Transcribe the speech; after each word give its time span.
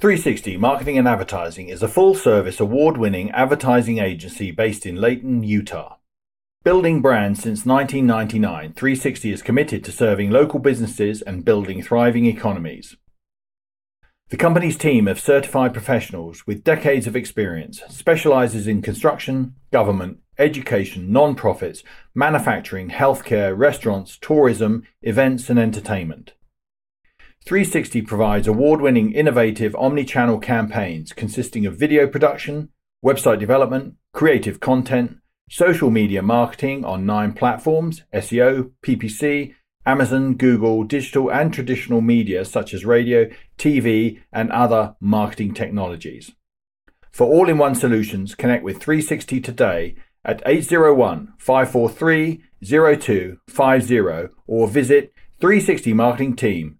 360 0.00 0.56
Marketing 0.56 0.96
and 0.96 1.06
Advertising 1.06 1.68
is 1.68 1.82
a 1.82 1.88
full 1.88 2.14
service 2.14 2.58
award 2.58 2.96
winning 2.96 3.30
advertising 3.32 3.98
agency 3.98 4.50
based 4.50 4.86
in 4.86 4.96
Layton, 4.96 5.42
Utah. 5.42 5.96
Building 6.64 7.02
brands 7.02 7.42
since 7.42 7.66
1999, 7.66 8.72
360 8.72 9.30
is 9.30 9.42
committed 9.42 9.84
to 9.84 9.92
serving 9.92 10.30
local 10.30 10.58
businesses 10.58 11.20
and 11.20 11.44
building 11.44 11.82
thriving 11.82 12.24
economies. 12.24 12.96
The 14.30 14.38
company's 14.38 14.78
team 14.78 15.06
of 15.06 15.20
certified 15.20 15.74
professionals 15.74 16.46
with 16.46 16.64
decades 16.64 17.06
of 17.06 17.14
experience 17.14 17.82
specializes 17.90 18.66
in 18.66 18.80
construction, 18.80 19.54
government, 19.70 20.20
education, 20.38 21.12
non-profits, 21.12 21.82
manufacturing, 22.14 22.88
healthcare, 22.88 23.54
restaurants, 23.54 24.16
tourism, 24.16 24.84
events, 25.02 25.50
and 25.50 25.58
entertainment. 25.58 26.32
360 27.44 28.02
provides 28.02 28.46
award 28.46 28.80
winning 28.80 29.12
innovative 29.12 29.74
omni 29.76 30.04
channel 30.04 30.38
campaigns 30.38 31.12
consisting 31.12 31.66
of 31.66 31.76
video 31.76 32.06
production, 32.06 32.68
website 33.04 33.40
development, 33.40 33.94
creative 34.12 34.60
content, 34.60 35.18
social 35.48 35.90
media 35.90 36.22
marketing 36.22 36.84
on 36.84 37.06
nine 37.06 37.32
platforms 37.32 38.02
SEO, 38.14 38.70
PPC, 38.82 39.54
Amazon, 39.86 40.34
Google, 40.34 40.84
digital 40.84 41.32
and 41.32 41.52
traditional 41.52 42.00
media 42.00 42.44
such 42.44 42.74
as 42.74 42.84
radio, 42.84 43.28
TV, 43.58 44.20
and 44.32 44.52
other 44.52 44.94
marketing 45.00 45.54
technologies. 45.54 46.32
For 47.10 47.26
all 47.26 47.48
in 47.48 47.58
one 47.58 47.74
solutions, 47.74 48.34
connect 48.34 48.62
with 48.62 48.80
360 48.80 49.40
today 49.40 49.96
at 50.24 50.42
801 50.44 51.32
543 51.38 52.42
0250 52.62 54.28
or 54.46 54.68
visit 54.68 55.12
360marketingteam.com 55.40 56.79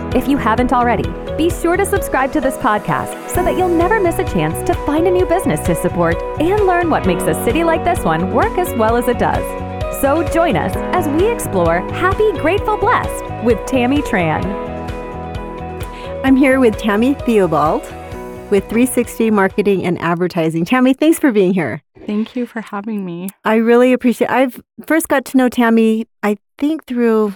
If 0.13 0.27
you 0.27 0.35
haven't 0.35 0.73
already, 0.73 1.09
be 1.37 1.49
sure 1.49 1.77
to 1.77 1.85
subscribe 1.85 2.33
to 2.33 2.41
this 2.41 2.57
podcast 2.57 3.29
so 3.29 3.41
that 3.43 3.57
you'll 3.57 3.69
never 3.69 3.97
miss 3.97 4.19
a 4.19 4.25
chance 4.25 4.61
to 4.67 4.73
find 4.85 5.07
a 5.07 5.09
new 5.09 5.25
business 5.25 5.61
to 5.61 5.73
support 5.73 6.21
and 6.41 6.65
learn 6.67 6.89
what 6.89 7.07
makes 7.07 7.23
a 7.23 7.33
city 7.45 7.63
like 7.63 7.85
this 7.85 8.03
one 8.03 8.33
work 8.33 8.57
as 8.57 8.73
well 8.75 8.97
as 8.97 9.07
it 9.07 9.17
does. 9.17 9.41
So 10.01 10.27
join 10.33 10.57
us 10.57 10.73
as 10.93 11.07
we 11.07 11.31
explore 11.31 11.79
Happy, 11.91 12.29
Grateful, 12.33 12.75
Blessed 12.75 13.45
with 13.45 13.65
Tammy 13.65 14.01
Tran. 14.01 14.43
I'm 16.25 16.35
here 16.35 16.59
with 16.59 16.77
Tammy 16.77 17.13
Theobald 17.13 17.83
with 18.51 18.65
360 18.65 19.31
Marketing 19.31 19.85
and 19.85 19.97
Advertising. 20.01 20.65
Tammy, 20.65 20.93
thanks 20.93 21.19
for 21.19 21.31
being 21.31 21.53
here. 21.53 21.83
Thank 22.05 22.35
you 22.35 22.45
for 22.45 22.59
having 22.59 23.05
me. 23.05 23.29
I 23.45 23.55
really 23.55 23.93
appreciate 23.93 24.29
I've 24.29 24.61
first 24.85 25.07
got 25.07 25.23
to 25.23 25.37
know 25.37 25.47
Tammy, 25.47 26.05
I 26.21 26.35
think 26.57 26.85
through 26.85 27.35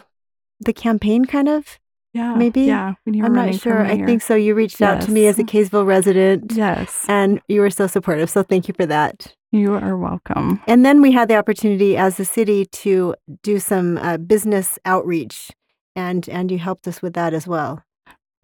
the 0.59 0.73
campaign 0.73 1.23
kind 1.23 1.47
of 1.47 1.79
yeah, 2.15 2.33
maybe. 2.33 2.61
Yeah, 2.61 2.93
I'm 3.05 3.33
not 3.33 3.55
sure. 3.55 3.85
I 3.85 3.97
think 4.05 4.21
so. 4.21 4.35
You 4.35 4.55
reached 4.55 4.79
yes. 4.79 4.89
out 4.89 5.01
to 5.05 5.11
me 5.11 5.27
as 5.27 5.37
a 5.37 5.43
Kaysville 5.43 5.85
resident. 5.85 6.53
Yes. 6.55 7.05
And 7.09 7.41
you 7.49 7.59
were 7.59 7.69
so 7.69 7.87
supportive. 7.87 8.29
So 8.29 8.41
thank 8.41 8.69
you 8.69 8.73
for 8.73 8.85
that. 8.85 9.35
You 9.51 9.73
are 9.73 9.97
welcome. 9.97 10.61
And 10.65 10.85
then 10.85 11.01
we 11.01 11.11
had 11.11 11.27
the 11.27 11.35
opportunity 11.35 11.97
as 11.97 12.17
a 12.17 12.23
city 12.23 12.67
to 12.67 13.15
do 13.43 13.59
some 13.59 13.97
uh, 13.97 14.15
business 14.15 14.79
outreach, 14.85 15.51
and 15.93 16.27
and 16.29 16.49
you 16.49 16.57
helped 16.57 16.87
us 16.87 17.01
with 17.01 17.15
that 17.15 17.33
as 17.33 17.47
well 17.47 17.83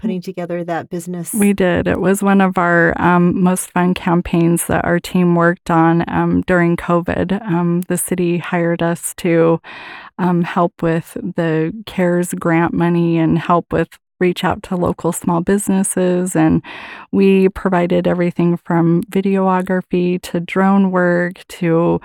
putting 0.01 0.21
together 0.21 0.63
that 0.63 0.89
business? 0.89 1.33
We 1.33 1.53
did. 1.53 1.87
It 1.87 2.01
was 2.01 2.23
one 2.23 2.41
of 2.41 2.57
our 2.57 2.99
um, 2.99 3.41
most 3.41 3.71
fun 3.71 3.93
campaigns 3.93 4.65
that 4.67 4.83
our 4.83 4.99
team 4.99 5.35
worked 5.35 5.69
on 5.69 6.03
um, 6.07 6.41
during 6.41 6.75
COVID. 6.75 7.41
Um, 7.43 7.81
the 7.81 7.97
city 7.97 8.39
hired 8.39 8.81
us 8.81 9.13
to 9.17 9.61
um, 10.17 10.41
help 10.41 10.81
with 10.81 11.13
the 11.13 11.73
CARES 11.85 12.33
grant 12.33 12.73
money 12.73 13.17
and 13.17 13.37
help 13.37 13.71
with 13.71 13.89
reach 14.21 14.43
out 14.43 14.63
to 14.63 14.75
local 14.77 15.11
small 15.11 15.41
businesses. 15.41 16.35
And 16.35 16.61
we 17.11 17.49
provided 17.49 18.07
everything 18.07 18.55
from 18.55 19.03
videography 19.03 20.21
to 20.21 20.39
drone 20.39 20.91
work 20.91 21.45
to 21.47 21.99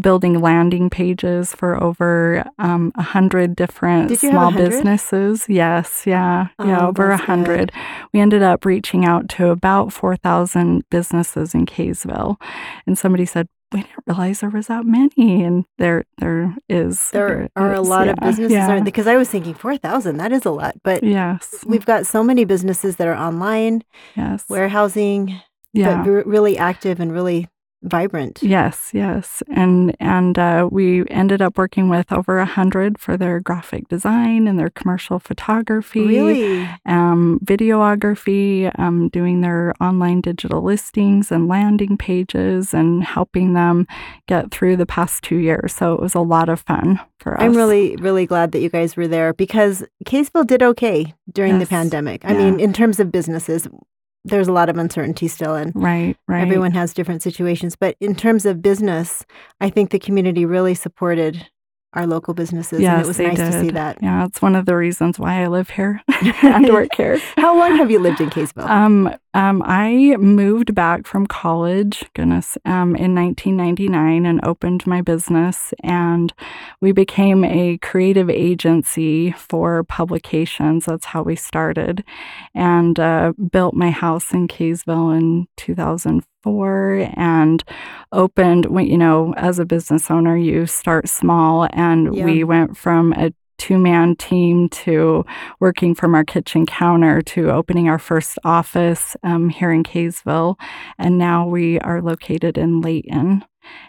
building 0.00 0.40
landing 0.40 0.90
pages 0.90 1.54
for 1.54 1.82
over 1.82 2.44
um, 2.58 2.92
a 2.96 3.00
um, 3.00 3.04
hundred 3.04 3.56
different 3.56 4.16
small 4.18 4.52
businesses. 4.52 5.46
Yes, 5.48 6.04
yeah, 6.06 6.48
oh, 6.58 6.66
yeah, 6.66 6.86
over 6.86 7.10
a 7.10 7.16
hundred. 7.16 7.72
We 8.12 8.20
ended 8.20 8.42
up 8.42 8.64
reaching 8.64 9.04
out 9.04 9.28
to 9.30 9.48
about 9.48 9.92
4,000 9.92 10.84
businesses 10.90 11.54
in 11.54 11.66
Kaysville. 11.66 12.40
And 12.86 12.98
somebody 12.98 13.24
said, 13.24 13.48
we 13.72 13.82
didn't 13.82 14.04
realize 14.06 14.40
there 14.40 14.50
was 14.50 14.66
that 14.66 14.84
many 14.84 15.42
and 15.42 15.64
there 15.78 16.04
there 16.18 16.54
is 16.68 17.10
there, 17.10 17.28
there 17.28 17.50
are 17.56 17.72
is, 17.72 17.78
a 17.78 17.82
lot 17.82 18.06
yeah, 18.06 18.12
of 18.12 18.18
businesses 18.20 18.52
yeah. 18.52 18.80
because 18.80 19.06
i 19.06 19.16
was 19.16 19.28
thinking 19.28 19.54
4000 19.54 20.16
that 20.16 20.32
is 20.32 20.44
a 20.44 20.50
lot 20.50 20.74
but 20.82 21.02
yes 21.02 21.64
we've 21.66 21.86
got 21.86 22.06
so 22.06 22.22
many 22.22 22.44
businesses 22.44 22.96
that 22.96 23.08
are 23.08 23.16
online 23.16 23.82
yes 24.16 24.44
warehousing 24.48 25.40
yeah. 25.72 26.02
but 26.04 26.26
really 26.26 26.58
active 26.58 27.00
and 27.00 27.12
really 27.12 27.48
vibrant. 27.82 28.42
Yes, 28.42 28.90
yes, 28.92 29.42
and 29.48 29.94
and 30.00 30.38
uh, 30.38 30.68
we 30.70 31.06
ended 31.08 31.42
up 31.42 31.58
working 31.58 31.88
with 31.88 32.12
over 32.12 32.38
a 32.38 32.46
hundred 32.46 32.98
for 32.98 33.16
their 33.16 33.40
graphic 33.40 33.88
design 33.88 34.46
and 34.46 34.58
their 34.58 34.70
commercial 34.70 35.18
photography, 35.18 36.06
really, 36.06 36.68
um, 36.86 37.40
videography, 37.44 38.76
um, 38.78 39.08
doing 39.08 39.40
their 39.40 39.74
online 39.80 40.20
digital 40.20 40.62
listings 40.62 41.32
and 41.32 41.48
landing 41.48 41.96
pages, 41.96 42.72
and 42.72 43.04
helping 43.04 43.54
them 43.54 43.86
get 44.26 44.50
through 44.50 44.76
the 44.76 44.86
past 44.86 45.22
two 45.22 45.36
years. 45.36 45.74
So 45.74 45.94
it 45.94 46.00
was 46.00 46.14
a 46.14 46.20
lot 46.20 46.48
of 46.48 46.60
fun 46.60 47.00
for 47.18 47.34
us. 47.34 47.42
I'm 47.42 47.54
really 47.54 47.96
really 47.96 48.26
glad 48.26 48.52
that 48.52 48.60
you 48.60 48.68
guys 48.68 48.96
were 48.96 49.08
there 49.08 49.32
because 49.32 49.84
Kaysville 50.04 50.46
did 50.46 50.62
okay 50.62 51.14
during 51.30 51.58
yes. 51.58 51.62
the 51.62 51.66
pandemic. 51.68 52.24
I 52.24 52.32
yeah. 52.32 52.38
mean, 52.38 52.60
in 52.60 52.72
terms 52.72 53.00
of 53.00 53.10
businesses, 53.12 53.68
there's 54.24 54.48
a 54.48 54.52
lot 54.52 54.68
of 54.68 54.76
uncertainty 54.78 55.28
still 55.28 55.54
and 55.54 55.72
right 55.74 56.16
right. 56.28 56.42
everyone 56.42 56.72
has 56.72 56.94
different 56.94 57.22
situations. 57.22 57.76
But 57.76 57.96
in 58.00 58.14
terms 58.14 58.46
of 58.46 58.62
business 58.62 59.24
i 59.60 59.70
think 59.70 59.90
the 59.90 59.98
community 59.98 60.44
really 60.44 60.74
supported 60.74 61.48
our 61.94 62.06
local 62.06 62.32
businesses 62.32 62.80
yes, 62.80 62.92
and 62.92 63.04
it 63.04 63.06
was 63.06 63.18
nice 63.18 63.36
did. 63.36 63.52
to 63.52 63.60
see 63.60 63.70
that. 63.70 63.98
Yeah 64.02 64.24
it's 64.24 64.40
one 64.40 64.56
of 64.56 64.66
the 64.66 64.76
reasons 64.76 65.18
why 65.18 65.42
i 65.42 65.46
live 65.46 65.70
here. 65.70 66.00
And 66.42 66.68
work 66.68 66.94
here. 66.96 67.18
How 67.36 67.56
long 67.56 67.76
have 67.76 67.90
you 67.90 67.98
lived 67.98 68.20
in 68.20 68.30
kaysville 68.30 68.68
um 68.68 69.14
um, 69.34 69.62
I 69.64 70.16
moved 70.18 70.74
back 70.74 71.06
from 71.06 71.26
college, 71.26 72.04
goodness, 72.14 72.58
um, 72.66 72.94
in 72.96 73.14
1999 73.14 74.26
and 74.26 74.44
opened 74.44 74.86
my 74.86 75.00
business. 75.00 75.72
And 75.82 76.32
we 76.80 76.92
became 76.92 77.42
a 77.44 77.78
creative 77.78 78.28
agency 78.28 79.32
for 79.32 79.84
publications. 79.84 80.84
That's 80.84 81.06
how 81.06 81.22
we 81.22 81.36
started. 81.36 82.04
And 82.54 83.00
uh, 83.00 83.32
built 83.50 83.74
my 83.74 83.90
house 83.90 84.34
in 84.34 84.48
Kaysville 84.48 85.16
in 85.16 85.46
2004 85.56 87.10
and 87.14 87.64
opened, 88.12 88.66
you 88.86 88.98
know, 88.98 89.32
as 89.38 89.58
a 89.58 89.64
business 89.64 90.10
owner, 90.10 90.36
you 90.36 90.66
start 90.66 91.08
small. 91.08 91.68
And 91.72 92.14
yeah. 92.14 92.24
we 92.26 92.44
went 92.44 92.76
from 92.76 93.14
a 93.14 93.32
two 93.62 93.78
man 93.78 94.16
team 94.16 94.68
to 94.68 95.24
working 95.60 95.94
from 95.94 96.16
our 96.16 96.24
kitchen 96.24 96.66
counter 96.66 97.22
to 97.22 97.48
opening 97.48 97.88
our 97.88 97.98
first 97.98 98.36
office 98.42 99.16
um, 99.22 99.50
here 99.50 99.70
in 99.70 99.84
Kaysville. 99.84 100.58
And 100.98 101.16
now 101.16 101.46
we 101.46 101.78
are 101.78 102.02
located 102.02 102.58
in 102.58 102.80
Layton. 102.80 103.44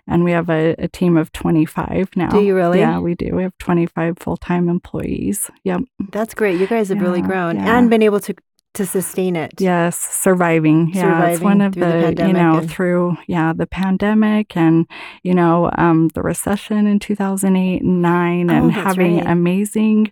And 0.07 0.23
we 0.23 0.29
have 0.29 0.51
a, 0.51 0.75
a, 0.77 0.87
team 0.87 1.17
of 1.17 1.31
25 1.31 2.09
now. 2.15 2.29
Do 2.29 2.43
you 2.43 2.55
really? 2.55 2.77
Yeah, 2.77 2.99
we 2.99 3.15
do. 3.15 3.35
We 3.35 3.41
have 3.41 3.57
25 3.57 4.19
full 4.19 4.37
time 4.37 4.69
employees. 4.69 5.49
Yep. 5.63 5.81
That's 6.11 6.35
great. 6.35 6.59
You 6.59 6.67
guys 6.67 6.89
have 6.89 6.99
yeah, 6.99 7.03
really 7.03 7.21
grown 7.23 7.55
yeah. 7.55 7.75
and 7.75 7.89
been 7.89 8.03
able 8.03 8.19
to 8.19 8.35
to 8.73 8.85
sustain 8.85 9.35
it. 9.35 9.53
Yes, 9.59 9.97
surviving. 9.97 10.91
Yeah, 10.93 11.01
surviving 11.01 11.33
it's 11.33 11.41
one 11.41 11.61
of 11.61 11.75
the, 11.75 12.13
the 12.15 12.27
you 12.27 12.33
know 12.33 12.57
and... 12.57 12.69
through 12.69 13.17
yeah 13.27 13.53
the 13.53 13.67
pandemic 13.67 14.57
and 14.57 14.87
you 15.23 15.33
know 15.33 15.69
um, 15.77 16.09
the 16.09 16.21
recession 16.21 16.87
in 16.87 16.99
two 16.99 17.15
thousand 17.15 17.55
eight 17.55 17.81
and 17.81 18.01
nine 18.01 18.49
oh, 18.49 18.55
and 18.55 18.71
having 18.71 19.17
right. 19.17 19.27
amazing 19.27 20.11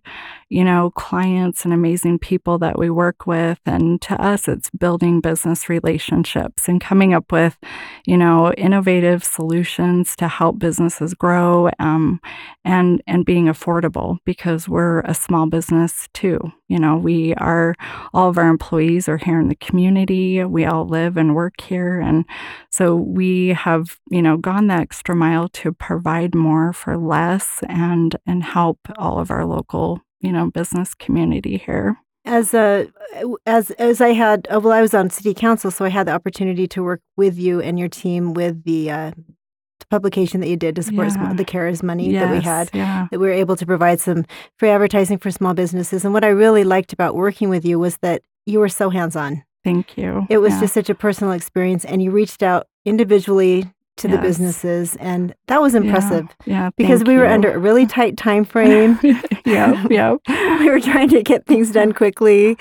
you 0.50 0.64
know 0.64 0.92
clients 0.92 1.64
and 1.64 1.74
amazing 1.74 2.20
people 2.20 2.58
that 2.58 2.78
we 2.78 2.90
work 2.90 3.26
with 3.26 3.60
and 3.66 4.02
to 4.02 4.22
us 4.22 4.48
it's 4.48 4.70
building 4.72 5.22
business 5.22 5.70
relationships 5.70 6.68
and 6.68 6.82
coming 6.82 7.14
up 7.14 7.32
with 7.32 7.58
you 8.06 8.18
know 8.18 8.52
innovative 8.54 9.24
solutions 9.24 10.16
to 10.16 10.28
help 10.28 10.60
businesses 10.60 11.14
grow 11.14 11.70
um, 11.80 12.20
and 12.64 13.02
and 13.08 13.26
being 13.26 13.46
affordable 13.46 14.18
because 14.26 14.70
we're 14.70 15.00
a 15.02 15.14
small 15.14 15.48
business 15.48 16.08
too. 16.14 16.40
You 16.68 16.80
know 16.80 16.98
we 16.98 17.34
are 17.36 17.76
all 18.14 18.30
of 18.30 18.38
our 18.38 18.50
employees 18.52 19.10
are 19.10 19.18
here 19.18 19.40
in 19.40 19.48
the 19.48 19.56
community. 19.56 20.44
We 20.44 20.66
all 20.66 20.86
live 20.86 21.18
and 21.18 21.34
work 21.34 21.60
here. 21.62 22.00
And 22.00 22.26
so 22.70 22.96
we 22.96 23.50
have, 23.50 23.98
you 24.10 24.22
know, 24.22 24.38
gone 24.38 24.68
the 24.68 24.76
extra 24.76 25.16
mile 25.16 25.50
to 25.50 25.72
provide 25.72 26.36
more 26.36 26.72
for 26.74 26.98
less 26.98 27.62
and 27.68 28.16
and 28.28 28.44
help 28.44 28.78
all 28.98 29.20
of 29.20 29.32
our 29.32 29.46
local, 29.46 30.02
you 30.20 30.32
know, 30.32 30.52
business 30.52 30.94
community 30.94 31.58
here. 31.58 31.98
As 32.24 32.54
a 32.54 32.88
as 33.48 33.72
as 33.72 34.00
I 34.00 34.10
had 34.14 34.48
uh, 34.54 34.60
well, 34.60 34.74
I 34.74 34.82
was 34.82 34.94
on 34.94 35.10
city 35.10 35.34
council, 35.34 35.72
so 35.72 35.86
I 35.86 35.90
had 35.90 36.06
the 36.06 36.12
opportunity 36.12 36.68
to 36.68 36.84
work 36.84 37.02
with 37.18 37.36
you 37.40 37.60
and 37.62 37.80
your 37.80 37.90
team 37.90 38.36
with 38.36 38.64
the 38.64 38.92
uh, 38.92 39.12
publication 39.90 40.40
that 40.42 40.48
you 40.48 40.56
did 40.56 40.76
to 40.76 40.84
support 40.84 41.10
Yeah. 41.10 41.34
the 41.34 41.44
CARES 41.44 41.84
money 41.84 42.12
yes, 42.12 42.24
that 42.24 42.32
we 42.32 42.42
had. 42.42 42.70
Yeah. 42.74 43.08
That 43.12 43.20
we 43.20 43.26
were 43.28 43.34
able 43.34 43.56
to 43.56 43.66
provide 43.66 44.00
some 44.00 44.26
free 44.58 44.70
advertising 44.70 45.18
for 45.18 45.32
small 45.32 45.54
businesses. 45.54 46.06
And 46.06 46.14
what 46.14 46.24
I 46.24 46.30
really 46.30 46.64
liked 46.64 46.94
about 46.94 47.16
working 47.16 47.50
with 47.50 47.66
you 47.66 47.78
was 47.80 47.98
that 47.98 48.22
you 48.46 48.60
were 48.60 48.70
so 48.70 48.90
hands 48.90 49.16
on. 49.16 49.44
Thank 49.64 49.98
you. 49.98 50.26
It 50.30 50.40
was 50.40 50.54
Yeah. 50.54 50.62
just 50.62 50.74
such 50.74 50.90
a 50.90 50.96
personal 50.96 51.34
experience, 51.34 51.86
and 51.86 52.02
you 52.02 52.12
reached 52.12 52.42
out 52.44 52.68
individually 52.86 53.72
to 53.98 54.08
the 54.08 54.18
businesses, 54.18 54.96
and 54.96 55.36
that 55.48 55.62
was 55.62 55.74
Yeah, 55.76 55.82
impressive 55.82 56.28
Yeah. 56.46 56.70
because 56.76 57.00
thank 57.02 57.08
we 57.10 57.18
were 57.18 57.26
you. 57.28 57.32
under 57.34 57.52
a 57.54 57.60
really 57.60 57.86
tight 57.98 58.18
time 58.18 58.46
frame. 58.46 58.98
yeah. 59.46 59.86
Yeah. 59.90 60.16
we 60.60 60.70
were 60.70 60.80
trying 60.80 61.10
to 61.10 61.22
get 61.22 61.46
things 61.46 61.72
done 61.72 61.92
quickly, 61.92 62.58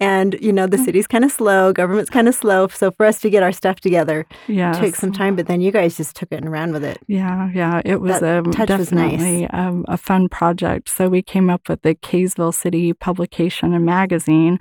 and 0.00 0.36
you 0.40 0.52
know 0.52 0.66
the 0.66 0.78
city's 0.78 1.06
kind 1.06 1.24
of 1.24 1.30
slow, 1.32 1.72
government's 1.72 2.10
kind 2.10 2.28
of 2.28 2.34
slow. 2.34 2.66
So 2.68 2.90
for 2.90 3.06
us 3.06 3.20
to 3.20 3.30
get 3.30 3.42
our 3.42 3.52
stuff 3.52 3.80
together 3.80 4.26
Yes. 4.48 4.78
took 4.78 4.94
some 4.96 5.12
time, 5.12 5.36
but 5.36 5.46
then 5.46 5.60
you 5.60 5.70
guys 5.70 5.96
just 5.96 6.16
took 6.16 6.30
it 6.32 6.36
and 6.42 6.50
ran 6.50 6.72
with 6.72 6.84
it. 6.84 6.98
Yeah, 7.06 7.50
yeah, 7.54 7.80
it 7.84 8.00
was 8.00 8.20
That 8.20 8.44
um, 8.46 8.52
touch 8.52 8.70
was 8.70 8.92
nice. 8.92 9.12
definitely 9.12 9.46
um, 9.50 9.84
a 9.88 9.96
fun 9.96 10.28
project. 10.28 10.88
So 10.88 11.08
we 11.08 11.22
came 11.22 11.48
up 11.48 11.68
with 11.68 11.82
the 11.82 11.94
Kaysville 11.94 12.52
City 12.54 12.92
publication 12.92 13.72
and 13.72 13.84
magazine. 13.84 14.58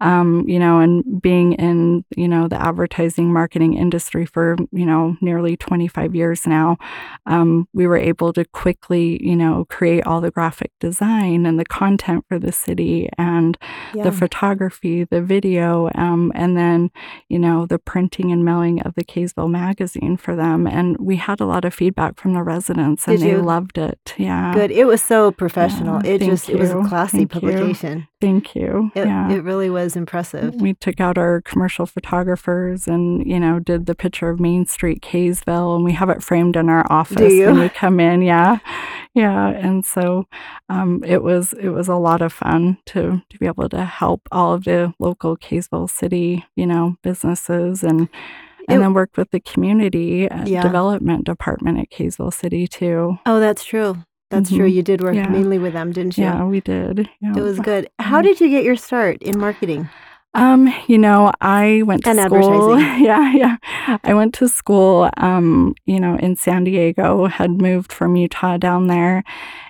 Um, 0.00 0.44
you 0.46 0.58
know, 0.58 0.78
and 0.80 1.20
being 1.20 1.54
in 1.54 2.04
you 2.16 2.28
know 2.28 2.46
the 2.48 2.60
advertising 2.60 3.32
marketing 3.32 3.74
industry 3.74 4.24
for 4.26 4.56
you 4.72 4.86
know 4.86 5.16
nearly 5.20 5.56
25 5.56 6.14
years 6.14 6.46
now, 6.46 6.76
um, 7.26 7.66
we 7.74 7.86
were 7.86 7.96
able 7.96 8.32
to 8.34 8.44
quickly 8.44 9.18
you 9.22 9.34
know 9.36 9.64
create 9.68 10.06
all 10.06 10.20
the 10.20 10.30
graphic 10.30 10.70
design 10.80 11.44
and 11.46 11.58
the 11.58 11.64
content 11.64 12.24
for 12.28 12.38
the 12.38 12.52
city 12.52 13.08
and 13.18 13.58
Yeah. 13.94 14.04
the 14.04 14.12
photography, 14.12 14.75
the 14.82 15.22
video, 15.22 15.90
um, 15.94 16.32
and 16.34 16.56
then, 16.56 16.90
you 17.28 17.38
know, 17.38 17.66
the 17.66 17.78
printing 17.78 18.32
and 18.32 18.44
mailing 18.44 18.80
of 18.82 18.94
the 18.94 19.04
Kaysville 19.04 19.50
magazine 19.50 20.16
for 20.16 20.36
them. 20.36 20.66
And 20.66 20.96
we 20.98 21.16
had 21.16 21.40
a 21.40 21.46
lot 21.46 21.64
of 21.64 21.74
feedback 21.74 22.18
from 22.18 22.34
the 22.34 22.42
residents 22.42 23.06
and 23.06 23.18
Did 23.18 23.26
they 23.26 23.32
you? 23.32 23.42
loved 23.42 23.78
it. 23.78 24.14
Yeah. 24.16 24.52
Good. 24.54 24.70
It 24.70 24.86
was 24.86 25.02
so 25.02 25.30
professional. 25.32 26.00
Yeah, 26.04 26.12
it 26.12 26.20
just 26.22 26.48
it 26.48 26.58
was 26.58 26.70
a 26.70 26.82
classy 26.82 27.18
Thank 27.18 27.34
you. 27.34 27.40
publication. 27.40 28.08
Thank 28.20 28.54
you. 28.54 28.90
It, 28.94 29.06
yeah. 29.06 29.30
it 29.30 29.42
really 29.42 29.68
was 29.68 29.94
impressive. 29.94 30.54
we 30.54 30.72
took 30.74 31.00
out 31.00 31.18
our 31.18 31.42
commercial 31.42 31.84
photographers 31.84 32.88
and, 32.88 33.26
you 33.26 33.38
know, 33.38 33.58
did 33.58 33.86
the 33.86 33.94
picture 33.94 34.30
of 34.30 34.40
Main 34.40 34.64
Street, 34.66 35.02
Kaysville, 35.02 35.76
and 35.76 35.84
we 35.84 35.92
have 35.92 36.08
it 36.08 36.22
framed 36.22 36.56
in 36.56 36.68
our 36.68 36.90
office 36.90 37.32
you? 37.32 37.46
when 37.46 37.58
we 37.58 37.68
come 37.68 38.00
in. 38.00 38.22
Yeah. 38.22 38.58
Yeah. 39.14 39.48
And 39.48 39.84
so 39.84 40.26
um, 40.68 41.02
it 41.04 41.22
was 41.22 41.52
it 41.54 41.70
was 41.70 41.88
a 41.88 41.96
lot 41.96 42.22
of 42.22 42.32
fun 42.32 42.78
to 42.86 43.22
to 43.28 43.38
be 43.38 43.46
able 43.46 43.68
to 43.68 43.84
help 43.84 44.28
all 44.32 44.52
of 44.54 44.65
the 44.66 44.92
local 44.98 45.36
Kaysville 45.38 45.88
city, 45.88 46.44
you 46.56 46.66
know, 46.66 46.96
businesses 47.02 47.82
and 47.82 48.08
and 48.68 48.78
It- 48.78 48.82
then 48.82 48.94
work 48.94 49.16
with 49.16 49.30
the 49.30 49.38
community 49.40 50.28
uh, 50.28 50.44
Yeah. 50.44 50.60
development 50.62 51.24
department 51.24 51.78
at 51.78 51.88
Kaysville 51.90 52.32
City 52.34 52.66
too. 52.66 53.18
Oh, 53.24 53.38
that's 53.40 53.64
true. 53.64 53.96
That's 54.28 54.50
true. 54.50 54.68
Mhm. 54.68 54.72
You 54.74 54.82
did 54.82 55.00
work 55.02 55.14
Yeah. 55.14 55.28
mainly 55.28 55.58
with 55.58 55.72
them, 55.72 55.92
didn't 55.92 56.18
you? 56.18 56.24
Yeah, 56.24 56.44
we 56.44 56.60
did. 56.60 57.08
Yeah. 57.20 57.34
It 57.36 57.42
was 57.42 57.60
good. 57.60 57.88
How 58.00 58.20
did 58.20 58.40
you 58.40 58.48
get 58.48 58.64
your 58.64 58.74
start 58.74 59.22
in 59.22 59.38
marketing? 59.38 59.88
Um, 60.34 60.68
you 60.88 60.98
know, 60.98 61.30
I 61.40 61.82
went 61.86 62.02
to 62.04 62.10
And 62.10 62.20
school. 62.20 62.76
Yeah, 63.08 63.32
yeah. 63.32 63.56
I 64.04 64.12
went 64.14 64.34
to 64.34 64.48
school, 64.48 65.08
um, 65.16 65.74
you 65.86 66.00
know, 66.00 66.16
in 66.16 66.34
San 66.36 66.64
Diego, 66.64 67.26
had 67.26 67.52
moved 67.62 67.92
from 67.92 68.16
Utah 68.16 68.56
down 68.58 68.88
there 68.88 69.22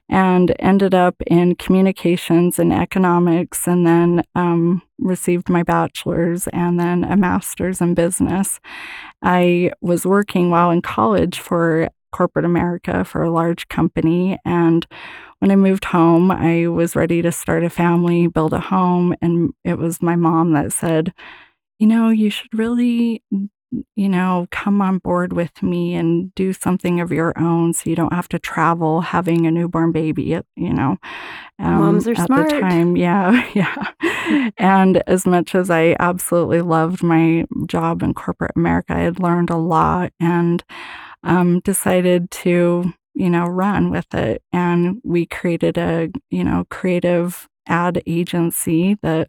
and 0.09 0.55
ended 0.59 0.95
up 0.95 1.17
in 1.27 1.57
communications 1.57 2.59
and 2.59 2.73
economics 2.73 3.67
and 3.67 3.87
then 3.87 4.23
um, 4.35 4.83
received 4.99 5.49
my 5.49 5.63
bachelor's 5.63 6.47
and 6.49 6.79
then 6.79 7.05
a 7.05 7.17
master's 7.17 7.81
in 7.81 7.95
business. 7.95 8.61
I 9.23 9.73
was 9.81 10.07
working 10.07 10.51
while 10.51 10.71
in 10.71 10.83
college 10.83 11.41
for 11.41 11.89
corporate 12.13 12.45
America 12.45 13.05
for 13.05 13.23
a 13.23 13.31
large 13.31 13.69
company 13.69 14.39
and 14.45 14.87
when 15.39 15.51
I 15.51 15.57
moved 15.57 15.85
home, 15.87 16.31
I 16.31 16.67
was 16.69 16.97
ready 16.97 17.21
to 17.23 17.31
start 17.31 17.63
a 17.63 17.71
family, 17.71 18.27
build 18.27 18.53
a 18.53 18.61
home. 18.61 19.15
And 19.21 19.53
it 19.65 19.79
was 19.79 20.01
my 20.01 20.17
mom 20.17 20.53
that 20.53 20.73
said, 20.73 21.13
you 21.79 21.87
know, 21.87 22.09
you 22.09 22.31
should 22.31 22.53
really, 22.55 23.23
you 23.95 24.09
know, 24.09 24.47
come 24.51 24.81
on 24.81 24.99
board 24.99 25.33
with 25.33 25.63
me 25.63 25.95
and 25.95 26.35
do 26.35 26.53
something 26.53 27.01
of 27.01 27.11
your 27.11 27.37
own 27.39 27.73
so 27.73 27.91
you 27.91 27.97
don't 27.97 28.13
have 28.13 28.29
to 28.29 28.39
travel 28.39 29.01
having 29.01 29.47
a 29.47 29.51
newborn 29.51 29.93
baby, 29.93 30.39
you 30.57 30.73
know. 30.73 30.97
um, 31.59 31.81
Moms 31.81 32.07
are 32.09 32.13
at 32.13 32.27
smart. 32.27 32.51
the 32.51 32.61
time. 32.61 32.97
Yeah, 33.07 33.49
yeah. 33.55 34.51
and 34.59 35.03
as 35.07 35.27
much 35.27 35.55
as 35.55 35.71
I 35.71 35.97
absolutely 35.99 36.63
loved 36.63 37.03
my 37.03 37.45
job 37.67 38.03
in 38.03 38.15
corporate 38.15 38.53
America, 38.57 38.95
I 38.95 39.01
had 39.01 39.21
learned 39.21 39.51
a 39.51 39.57
lot 39.57 40.13
and 40.21 40.63
um, 41.23 41.61
decided 41.61 42.31
to 42.31 42.93
you 43.15 43.31
know 43.31 43.47
run 43.47 43.91
with 43.91 44.13
it 44.15 44.43
and 44.53 45.01
we 45.03 45.27
created 45.27 45.79
a 45.79 46.11
you 46.31 46.45
know 46.45 46.67
creative 46.71 47.49
ad 47.69 48.03
agency 48.07 48.97
that 49.03 49.29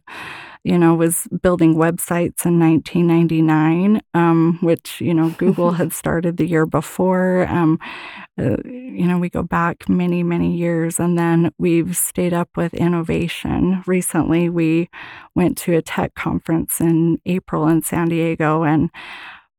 you 0.68 0.78
know 0.78 0.94
was 0.94 1.26
building 1.42 1.74
websites 1.74 2.44
in 2.44 2.60
1999 2.60 4.02
um, 4.12 4.58
which 4.60 5.00
you 5.00 5.14
know 5.14 5.30
google 5.38 5.72
had 5.72 5.92
started 5.92 6.36
the 6.36 6.46
year 6.46 6.66
before. 6.66 7.46
Um, 7.48 7.78
uh, 8.38 8.56
you 8.64 9.06
know 9.06 9.18
we 9.18 9.30
go 9.30 9.42
back 9.42 9.88
many 9.88 10.22
many 10.22 10.54
years 10.54 11.00
and 11.00 11.18
then 11.18 11.50
we've 11.58 11.96
stayed 11.96 12.34
up 12.34 12.50
with 12.56 12.74
innovation. 12.74 13.82
Recently 13.86 14.48
we 14.48 14.90
went 15.34 15.56
to 15.58 15.74
a 15.74 15.82
tech 15.82 16.14
conference 16.14 16.80
in 16.80 17.20
april 17.24 17.66
in 17.66 17.80
san 17.82 18.08
diego 18.08 18.64
and 18.64 18.90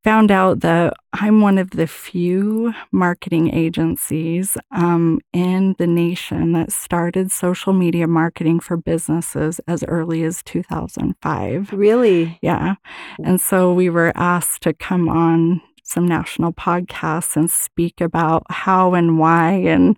found 0.03 0.31
out 0.31 0.61
that 0.61 0.93
I'm 1.13 1.41
one 1.41 1.57
of 1.57 1.71
the 1.71 1.87
few 1.87 2.73
marketing 2.91 3.53
agencies 3.53 4.57
um, 4.71 5.19
in 5.33 5.75
the 5.77 5.87
nation 5.87 6.53
that 6.53 6.71
started 6.71 7.31
social 7.31 7.73
media 7.73 8.07
marketing 8.07 8.59
for 8.59 8.77
businesses 8.77 9.59
as 9.67 9.83
early 9.85 10.23
as 10.23 10.43
2005. 10.43 11.73
Really? 11.73 12.37
Yeah. 12.41 12.75
And 13.23 13.41
so 13.41 13.73
we 13.73 13.89
were 13.89 14.13
asked 14.15 14.61
to 14.63 14.73
come 14.73 15.09
on 15.09 15.61
some 15.89 16.07
national 16.07 16.53
podcasts 16.53 17.35
and 17.35 17.49
speak 17.49 17.99
about 18.01 18.43
how 18.49 18.93
and 18.93 19.17
why 19.19 19.51
and 19.51 19.95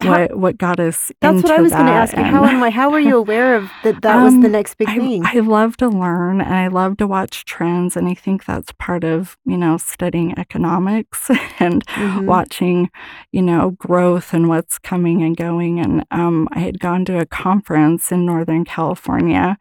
How- 0.00 0.10
what 0.10 0.36
what 0.36 0.58
got 0.58 0.80
us 0.80 1.12
That's 1.20 1.42
what 1.42 1.52
I 1.52 1.60
was 1.60 1.72
going 1.72 1.86
to 1.86 1.92
ask 1.92 2.16
you. 2.16 2.22
How 2.22 2.44
And- 2.44 2.60
why? 2.60 2.70
How 2.70 2.90
were 2.90 3.00
you 3.00 3.16
aware 3.16 3.56
of 3.56 3.70
that? 3.84 4.02
That 4.02 4.22
was 4.22 4.34
the 4.40 4.46
Um, 4.46 4.52
next 4.52 4.76
big 4.78 4.88
I, 4.88 4.98
thing. 4.98 5.24
I 5.26 5.40
love 5.40 5.76
to 5.78 5.88
learn 5.88 6.40
and 6.40 6.54
I 6.54 6.68
love 6.68 6.96
to 6.98 7.06
watch 7.06 7.44
trends. 7.44 7.96
And 7.96 8.08
I 8.08 8.14
think 8.14 8.44
that's 8.44 8.72
part 8.72 9.04
of, 9.04 9.36
you 9.44 9.56
know, 9.56 9.76
studying 9.76 10.36
economics 10.38 11.30
and 11.60 11.84
Mhm. 11.86 12.24
watching, 12.26 12.90
you 13.32 13.42
know, 13.42 13.70
growth 13.78 14.32
and 14.34 14.48
what's 14.48 14.78
coming 14.78 15.22
and 15.22 15.36
going. 15.36 15.78
And 15.80 16.04
um, 16.10 16.48
I 16.52 16.60
had 16.60 16.80
gone 16.80 17.04
to 17.06 17.18
a 17.18 17.26
conference 17.26 18.10
in 18.12 18.24
Northern 18.26 18.64
California. 18.64 19.56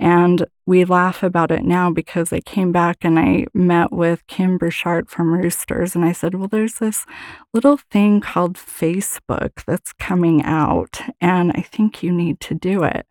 And 0.00 0.46
we 0.64 0.86
laugh 0.86 1.22
about 1.22 1.50
it 1.50 1.62
now 1.62 1.90
because 1.90 2.32
I 2.32 2.40
came 2.40 2.72
back 2.72 2.98
and 3.02 3.18
I 3.18 3.44
met 3.52 3.92
with 3.92 4.26
Kym 4.28 4.58
Buttschardt 4.58 5.10
from 5.10 5.34
Roosters. 5.34 5.94
And 5.94 6.06
I 6.06 6.12
said, 6.12 6.34
Well, 6.34 6.48
there's 6.48 6.74
this 6.74 7.04
little 7.52 7.76
thing 7.76 8.22
called 8.22 8.54
Facebook 8.56 9.62
that's 9.66 9.92
coming 9.92 10.42
out. 10.42 11.02
And 11.20 11.52
I 11.52 11.60
think 11.60 12.02
you 12.02 12.12
need 12.12 12.40
to 12.40 12.54
do 12.54 12.82
it. 12.82 13.06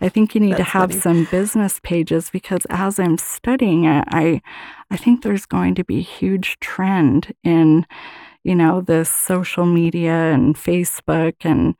I 0.00 0.08
think 0.08 0.34
you 0.34 0.40
need 0.46 0.56
to 0.56 0.64
have 0.64 0.90
funny. 0.90 1.00
some 1.00 1.28
business 1.30 1.78
pages 1.84 2.30
because 2.30 2.66
as 2.68 2.98
I'm 2.98 3.16
studying 3.16 3.84
it, 3.84 4.04
I 4.08 4.42
I 4.90 4.96
think 4.96 5.22
there's 5.22 5.46
going 5.46 5.76
to 5.76 5.84
be 5.84 5.98
a 5.98 6.02
huge 6.02 6.58
trend 6.58 7.32
in 7.44 7.86
you 8.44 8.54
know 8.54 8.80
this 8.80 9.10
social 9.10 9.66
media 9.66 10.12
and 10.12 10.54
Facebook 10.54 11.34
and 11.40 11.74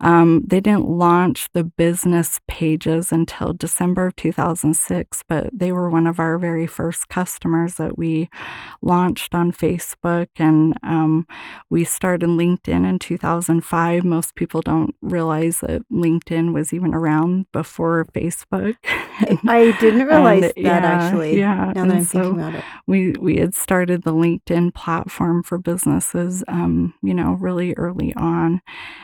um, 0.00 0.42
they 0.46 0.60
didn't 0.60 0.88
launch 0.88 1.48
the 1.52 1.64
business 1.64 2.40
pages 2.48 3.12
until 3.12 3.52
December 3.52 4.06
of 4.08 4.16
2006, 4.16 5.22
but 5.28 5.50
they 5.52 5.72
were 5.72 5.90
one 5.90 6.06
of 6.06 6.18
our 6.18 6.38
very 6.38 6.66
first 6.66 7.08
customers 7.08 7.74
that 7.74 7.98
we 7.98 8.28
launched 8.82 9.34
on 9.34 9.52
Facebook 9.52 10.28
and 10.36 10.74
um, 10.82 11.26
we 11.70 11.84
started 11.84 12.28
LinkedIn 12.28 12.88
in 12.88 12.98
2005. 12.98 14.04
Most 14.04 14.34
people 14.34 14.62
don't 14.62 14.94
realize 15.02 15.60
that 15.60 15.82
LinkedIn 15.90 16.52
was 16.54 16.72
even 16.72 16.94
around 16.94 17.46
before 17.52 18.04
Facebook. 18.06 18.76
I 18.84 19.76
didn't 19.80 20.06
realize 20.06 20.42
And, 20.44 20.44
that 20.44 20.58
yeah, 20.58 20.78
actually. 20.78 21.38
Yeah. 21.38 21.72
Now 21.74 21.82
and 21.82 21.90
that 21.90 21.96
I'm 21.96 22.04
so 22.04 22.22
thinking 22.22 22.40
about 22.40 22.54
it. 22.56 22.64
we 22.86 23.12
we 23.12 23.36
had 23.36 23.54
started 23.54 24.02
the 24.04 24.12
LinkedIn 24.14 24.74
platform 24.74 25.42
for 25.42 25.58
businesses, 26.12 26.44
um, 26.48 26.94
you 27.02 27.14
know, 27.14 27.32
really 27.34 27.74
early 27.74 28.14
on, 28.14 28.60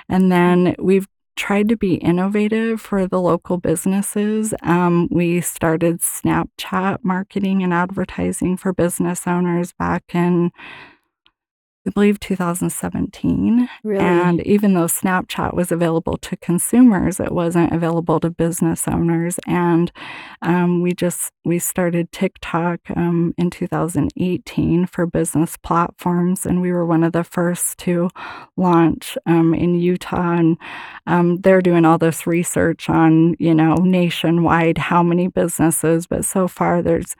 and 0.09 0.31
then 0.31 0.75
we've 0.79 1.07
tried 1.37 1.69
to 1.69 1.77
be 1.77 1.97
innovative 1.97 2.81
for 2.81 3.07
the 3.07 3.21
local 3.21 3.59
businesses. 3.59 4.55
Um, 4.63 5.07
we 5.11 5.43
started 5.43 6.01
Snapchat 6.01 6.99
marketing 7.03 7.63
and 7.63 7.75
advertising 7.75 8.57
for 8.57 8.73
business 8.73 9.27
owners 9.27 9.73
back 9.73 10.15
in 10.15 10.51
I 11.87 11.90
believe 11.90 12.19
2017. 12.19 13.69
Really? 13.85 14.05
And 14.05 14.45
even 14.45 14.75
though 14.75 14.87
Snapchat 14.87 15.55
was 15.55 15.71
available 15.71 16.16
to 16.19 16.37
consumers, 16.37 17.21
it 17.21 17.31
wasn't 17.31 17.73
available 17.73 18.19
to 18.21 18.31
business 18.31 18.88
owners. 18.88 19.38
And 19.47 19.93
um, 20.43 20.83
we 20.83 20.95
just 20.95 21.33
we 21.45 21.61
started 21.61 22.11
TikTok 22.11 22.81
um, 22.97 23.35
in 23.38 23.50
2018 23.50 24.87
for 24.87 25.07
business 25.07 25.57
platforms, 25.57 26.45
and 26.45 26.61
we 26.61 26.73
were 26.73 26.85
one 26.85 27.05
of 27.05 27.12
the 27.12 27.23
first 27.23 27.78
to 27.78 28.11
launch 28.57 29.16
um, 29.26 29.55
in 29.55 29.76
Utah. 29.76 30.33
And 30.33 30.59
um, 31.07 31.37
they're 31.43 31.62
doing 31.62 31.85
all 31.85 31.99
this 31.99 32.26
research 32.26 32.90
on 32.90 33.37
you 33.38 33.55
know 33.55 33.75
nationwide 33.76 34.78
how 34.78 35.05
many 35.05 35.28
businesses, 35.28 36.09
but 36.09 36.25
so 36.25 36.49
far 36.49 36.83
there's 36.83 37.14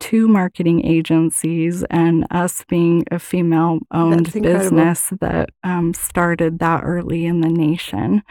two 0.00 0.28
marketing 0.28 0.84
agencies 0.84 1.84
and 1.90 2.26
us 2.30 2.64
being 2.68 3.04
a 3.10 3.18
female 3.18 3.80
owned 3.90 4.32
business 4.32 5.12
that 5.20 5.50
um, 5.64 5.94
started 5.94 6.58
that 6.60 6.82
early 6.84 7.26
in 7.26 7.40
the 7.40 7.48
nation. 7.48 8.22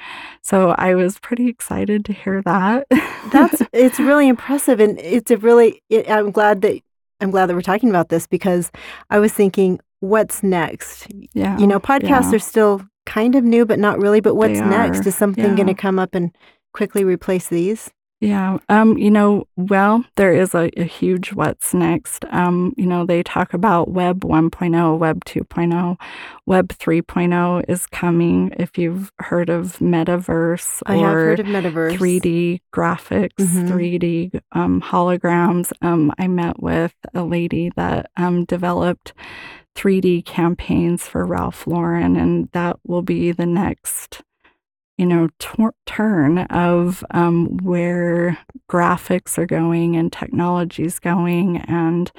So 0.41 0.71
I 0.77 0.95
was 0.95 1.19
pretty 1.19 1.47
excited 1.47 2.05
to 2.05 2.13
hear 2.13 2.41
that. 2.43 2.87
That's 3.31 3.61
it's 3.73 3.99
really 3.99 4.27
impressive 4.27 4.79
and 4.79 4.99
it's 4.99 5.31
a 5.31 5.37
really 5.37 5.81
it, 5.89 6.09
I'm 6.09 6.31
glad 6.31 6.61
that 6.61 6.81
I'm 7.19 7.31
glad 7.31 7.47
that 7.47 7.55
we're 7.55 7.61
talking 7.61 7.89
about 7.89 8.09
this 8.09 8.27
because 8.27 8.71
I 9.09 9.19
was 9.19 9.33
thinking 9.33 9.79
what's 9.99 10.43
next? 10.43 11.07
Yeah. 11.33 11.57
You 11.57 11.67
know, 11.67 11.79
podcasts 11.79 12.31
yeah. 12.31 12.35
are 12.35 12.39
still 12.39 12.81
kind 13.05 13.35
of 13.35 13.43
new 13.43 13.65
but 13.65 13.79
not 13.79 13.99
really, 13.99 14.21
but 14.21 14.35
what's 14.35 14.59
next? 14.59 15.05
Is 15.05 15.15
something 15.15 15.43
yeah. 15.43 15.55
going 15.55 15.67
to 15.67 15.73
come 15.73 15.99
up 15.99 16.13
and 16.13 16.31
quickly 16.73 17.03
replace 17.03 17.47
these? 17.47 17.91
Yeah. 18.19 18.57
Um, 18.67 18.97
you 18.97 19.11
know, 19.11 19.47
well, 19.57 20.03
there 20.15 20.33
is 20.33 20.55
a, 20.55 20.71
a 20.75 20.85
huge 20.85 21.33
what's 21.33 21.73
next. 21.75 22.25
Um, 22.31 22.73
you 22.75 22.87
know, 22.87 23.05
they 23.05 23.21
talk 23.21 23.53
about 23.53 23.89
Web 23.91 24.21
1.0, 24.21 24.97
Web 24.97 25.23
2.0, 25.25 25.97
Web 26.47 26.69
3.0 26.69 27.65
is 27.69 27.85
coming. 27.85 28.53
If 28.57 28.75
you've 28.77 29.11
heard 29.19 29.49
of 29.49 29.77
Metaverse 29.77 30.81
I 30.87 30.95
have 30.95 31.03
or 31.03 31.09
heard 31.13 31.39
of 31.41 31.45
metaverse. 31.45 31.97
3D 31.97 32.61
graphics, 32.73 33.33
Mhm. 33.37 33.67
3D 33.69 34.41
um, 34.51 34.81
holograms. 34.81 35.71
Um, 35.83 36.11
I 36.17 36.27
met 36.27 36.59
with 36.59 36.95
a 37.13 37.23
lady 37.23 37.71
that 37.75 38.09
um, 38.17 38.45
developed 38.45 39.13
3D 39.75 40.25
campaigns 40.25 41.07
for 41.07 41.23
Ralph 41.23 41.67
Lauren, 41.67 42.15
and 42.15 42.49
that 42.53 42.77
will 42.83 43.03
be 43.03 43.31
the 43.31 43.45
next, 43.45 44.23
you 44.97 45.05
know, 45.05 45.29
turn 45.85 46.39
of 46.39 47.03
um, 47.11 47.57
where 47.57 48.37
graphics 48.69 49.37
are 49.37 49.45
going 49.45 49.95
and 49.95 50.11
technology's 50.11 50.99
going, 50.99 51.57
and 51.57 52.11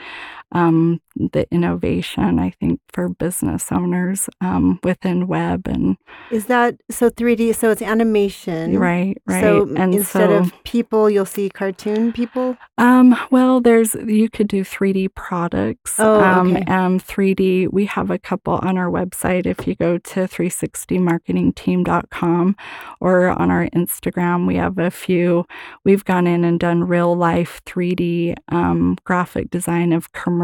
um, 0.52 1.00
the 1.14 1.46
innovation. 1.50 2.38
I 2.38 2.50
think 2.50 2.80
for 2.92 3.08
business 3.08 3.70
owners 3.70 4.28
um, 4.40 4.80
within 4.82 5.26
web 5.26 5.66
and 5.66 5.96
Is 6.30 6.46
that 6.46 6.76
so 6.90 7.10
3D? 7.10 7.54
So 7.54 7.70
it's 7.70 7.82
animation. 7.82 8.78
right, 8.78 9.20
right, 9.26 9.42
So 9.42 9.68
and 9.76 9.94
instead 9.94 10.30
so, 10.30 10.36
of 10.36 10.52
people, 10.64 11.10
you'll 11.10 11.26
see 11.26 11.50
cartoon 11.50 12.12
people. 12.12 12.56
Um, 12.78 13.14
well, 13.30 13.60
there's 13.60 13.94
you 13.94 14.30
could 14.30 14.48
do 14.48 14.64
3D 14.64 15.14
products. 15.14 15.94
Oh, 15.98 16.20
um, 16.20 16.56
okay. 16.56 16.64
um, 16.72 16.98
3D. 17.00 17.70
We 17.72 17.84
have 17.86 18.10
a 18.10 18.18
couple 18.18 18.54
on 18.54 18.78
our 18.78 18.90
website. 18.90 19.46
If 19.46 19.66
you 19.66 19.74
go 19.74 19.98
to 19.98 20.20
360marketingteam.com 20.20 22.56
or 23.00 23.28
on 23.28 23.50
our 23.50 23.66
Instagram, 23.70 24.46
we 24.46 24.56
have 24.56 24.78
a 24.78 24.90
few. 24.90 25.44
We've 25.84 26.04
gone 26.04 26.26
in 26.26 26.44
and 26.44 26.58
done 26.58 26.84
real 26.84 27.14
life 27.14 27.60
3D 27.66 28.34
um, 28.48 28.96
graphic 29.04 29.50
design 29.50 29.92
of 29.92 30.12
commercial 30.12 30.37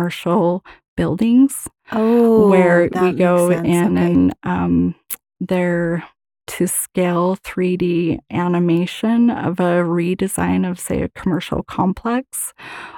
buildings 0.96 1.68
Oh, 1.92 2.48
where 2.48 2.88
we 3.00 3.12
go 3.12 3.50
in 3.50 3.66
Okay. 3.98 4.02
and 4.02 4.34
um, 4.44 4.94
they're 5.40 6.04
to 6.46 6.66
scale 6.68 7.36
3D 7.36 8.18
animation 8.30 9.30
of 9.30 9.58
a 9.60 9.82
redesign 9.82 10.70
of, 10.70 10.78
say, 10.78 11.02
a 11.02 11.08
commercial 11.10 11.62
complex, 11.62 12.52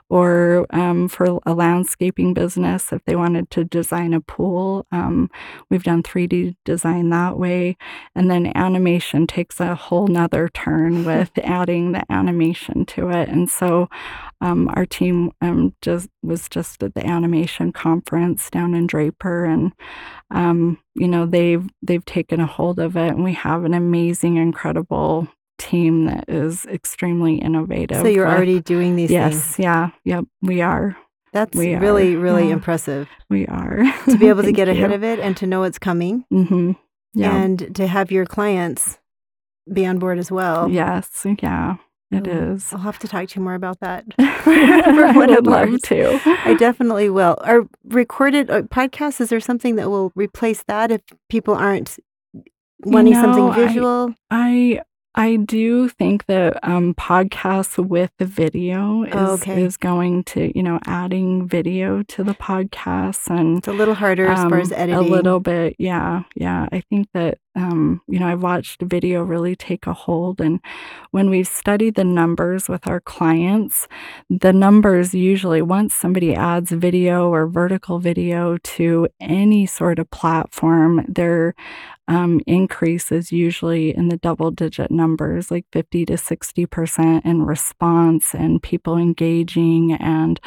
or 0.08 0.66
um, 0.70 1.08
for 1.08 1.40
a 1.46 1.54
landscaping 1.54 2.34
business, 2.34 2.92
if 2.92 3.04
they 3.04 3.16
wanted 3.16 3.50
to 3.50 3.64
design 3.64 4.14
a 4.14 4.20
pool, 4.20 4.86
um, 4.92 5.30
we've 5.70 5.82
done 5.82 6.02
3D 6.02 6.56
design 6.64 7.10
that 7.10 7.38
way. 7.38 7.76
And 8.14 8.30
then 8.30 8.52
animation 8.56 9.26
takes 9.26 9.60
a 9.60 9.74
whole 9.74 10.06
nother 10.06 10.48
turn 10.48 11.04
with 11.06 11.30
adding 11.42 11.92
the 11.92 12.04
animation 12.10 12.86
to 12.86 13.10
it. 13.10 13.28
And 13.28 13.50
so 13.50 13.88
um, 14.40 14.68
our 14.74 14.86
team 14.86 15.32
um, 15.40 15.74
just 15.80 16.08
was 16.22 16.48
just 16.48 16.82
at 16.82 16.94
the 16.94 17.06
animation 17.06 17.72
conference 17.72 18.50
down 18.50 18.74
in 18.74 18.86
Draper, 18.86 19.44
and 19.44 19.72
um, 20.30 20.78
you 20.94 21.08
know 21.08 21.24
they've 21.24 21.66
they've 21.82 22.04
taken 22.04 22.40
a 22.40 22.46
hold 22.46 22.78
of 22.78 22.96
it, 22.96 23.08
and 23.14 23.24
we 23.24 23.32
have 23.32 23.64
an 23.64 23.74
amazing, 23.74 24.36
incredible 24.36 25.28
team 25.58 26.04
that 26.06 26.24
is 26.28 26.64
extremely 26.66 27.36
innovative. 27.36 27.98
So 28.02 28.08
you're 28.08 28.26
with- 28.26 28.34
already 28.34 28.60
doing 28.60 28.96
these 28.96 29.10
yes, 29.10 29.32
things. 29.34 29.58
yeah, 29.58 29.90
yep, 30.04 30.24
we 30.42 30.60
are, 30.60 30.96
That's 31.32 31.56
we 31.56 31.74
really, 31.74 32.14
are, 32.14 32.18
really 32.18 32.46
yeah. 32.48 32.52
impressive 32.54 33.08
we 33.30 33.46
are 33.46 33.82
to 34.08 34.16
be 34.18 34.28
able 34.28 34.42
to 34.42 34.52
get 34.60 34.68
ahead 34.68 34.92
of 34.92 35.02
it 35.02 35.18
and 35.18 35.36
to 35.38 35.46
know 35.46 35.62
it's 35.64 35.78
coming 35.78 36.24
hmm 36.30 36.72
Yeah. 37.14 37.34
and 37.36 37.74
to 37.76 37.86
have 37.86 38.10
your 38.12 38.26
clients 38.26 38.98
be 39.72 39.84
on 39.86 39.98
board 39.98 40.18
as 40.18 40.30
well. 40.30 40.68
yes. 40.68 41.26
Yeah. 41.42 41.76
It 42.12 42.28
is. 42.28 42.72
I'll 42.72 42.78
have 42.78 43.00
to 43.00 43.08
talk 43.08 43.26
to 43.30 43.40
you 43.40 43.42
more 43.42 43.54
about 43.54 43.80
that. 43.80 44.04
I 44.18 45.12
would 45.16 45.44
love 45.44 45.82
to. 45.82 46.20
I 46.44 46.54
definitely 46.54 47.10
will. 47.10 47.36
Are 47.40 47.66
recorded 47.82 48.48
uh, 48.48 48.62
podcasts? 48.62 49.20
Is 49.20 49.28
there 49.30 49.40
something 49.40 49.74
that 49.74 49.90
will 49.90 50.12
replace 50.14 50.62
that 50.68 50.92
if 50.92 51.00
people 51.28 51.54
aren't 51.54 51.98
wanting 52.84 53.14
know, 53.14 53.22
something 53.22 53.52
visual? 53.54 54.14
I 54.30 54.78
I 54.78 54.82
do 55.36 55.88
think 55.88 56.26
that 56.26 56.58
um, 56.62 56.92
podcasts 56.94 57.78
with 57.82 58.10
the 58.18 58.26
video 58.26 59.04
is, 59.04 59.14
okay. 59.14 59.62
is 59.62 59.78
going 59.78 60.24
to, 60.24 60.52
you 60.54 60.62
know, 60.62 60.78
adding 60.86 61.48
video 61.48 62.02
to 62.02 62.22
the 62.22 62.34
podcasts 62.34 63.30
and 63.30 63.58
it's 63.58 63.68
a 63.68 63.72
little 63.72 63.94
harder 63.94 64.26
as 64.26 64.44
far 64.44 64.60
as 64.60 64.70
um, 64.72 64.78
editing. 64.78 64.98
A 64.98 65.00
little 65.00 65.40
bit, 65.40 65.74
yeah, 65.78 66.24
yeah. 66.34 66.68
I 66.70 66.82
think 66.90 67.08
that 67.14 67.38
um, 67.56 68.00
you 68.06 68.18
know 68.18 68.28
I've 68.28 68.42
watched 68.42 68.82
video 68.82 69.22
really 69.22 69.56
take 69.56 69.86
a 69.86 69.92
hold, 69.92 70.40
and 70.40 70.60
when 71.10 71.30
we've 71.30 71.48
studied 71.48 71.94
the 71.94 72.04
numbers 72.04 72.68
with 72.68 72.86
our 72.86 73.00
clients, 73.00 73.88
the 74.30 74.52
numbers 74.52 75.14
usually 75.14 75.62
once 75.62 75.94
somebody 75.94 76.34
adds 76.34 76.70
video 76.70 77.28
or 77.28 77.46
vertical 77.46 77.98
video 77.98 78.58
to 78.58 79.08
any 79.20 79.66
sort 79.66 79.98
of 79.98 80.10
platform, 80.10 81.04
their 81.08 81.54
um, 82.08 82.40
increase 82.46 83.10
is 83.10 83.32
usually 83.32 83.94
in 83.94 84.08
the 84.08 84.16
double 84.16 84.50
digit 84.50 84.90
numbers, 84.90 85.50
like 85.50 85.66
50 85.72 86.06
to 86.06 86.12
60% 86.14 87.24
in 87.24 87.42
response 87.42 88.34
and 88.34 88.62
people 88.62 88.96
engaging. 88.96 89.92
And, 89.94 90.40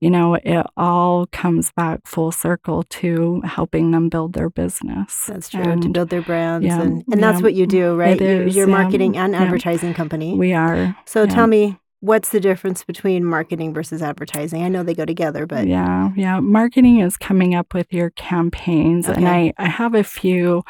you 0.00 0.10
know, 0.10 0.34
it 0.34 0.66
all 0.76 1.26
comes 1.26 1.72
back 1.72 2.00
full 2.04 2.32
circle 2.32 2.82
to 2.82 3.40
helping 3.42 3.92
them 3.92 4.08
build 4.08 4.34
their 4.34 4.50
business. 4.50 5.24
That's 5.26 5.48
true 5.48 5.62
and 5.62 5.82
to 5.82 5.88
build 5.88 6.10
their 6.10 6.22
brands, 6.60 6.76
yeah, 6.76 6.82
and 6.82 7.04
and 7.12 7.22
that's 7.22 7.38
yeah, 7.38 7.42
what 7.42 7.54
you 7.54 7.66
do, 7.66 7.94
right? 7.94 8.20
is, 8.20 8.56
you're 8.56 8.66
marketing 8.66 9.16
and 9.16 9.34
advertising 9.34 9.94
company. 9.94 10.34
We 10.34 10.52
are. 10.52 10.96
so 11.06 11.26
tell 11.26 11.46
me, 11.46 11.78
what's 12.00 12.30
the 12.30 12.40
difference 12.40 12.84
between 12.84 13.24
marketing 13.24 13.74
versus 13.74 14.02
advertising? 14.02 14.62
I 14.62 14.68
know 14.68 14.82
they 14.82 14.94
go 14.94 15.04
together, 15.04 15.46
but 15.46 15.66
yeah, 15.66 16.10
yeah. 16.16 16.40
Marketing 16.40 17.00
is 17.00 17.16
coming 17.16 17.54
up 17.54 17.74
with 17.74 17.92
your 17.92 18.10
campaigns, 18.10 19.08
and 19.08 19.28
I, 19.28 19.52
I 19.58 19.68
have 19.68 19.94
a 19.94 20.04
few 20.04 20.62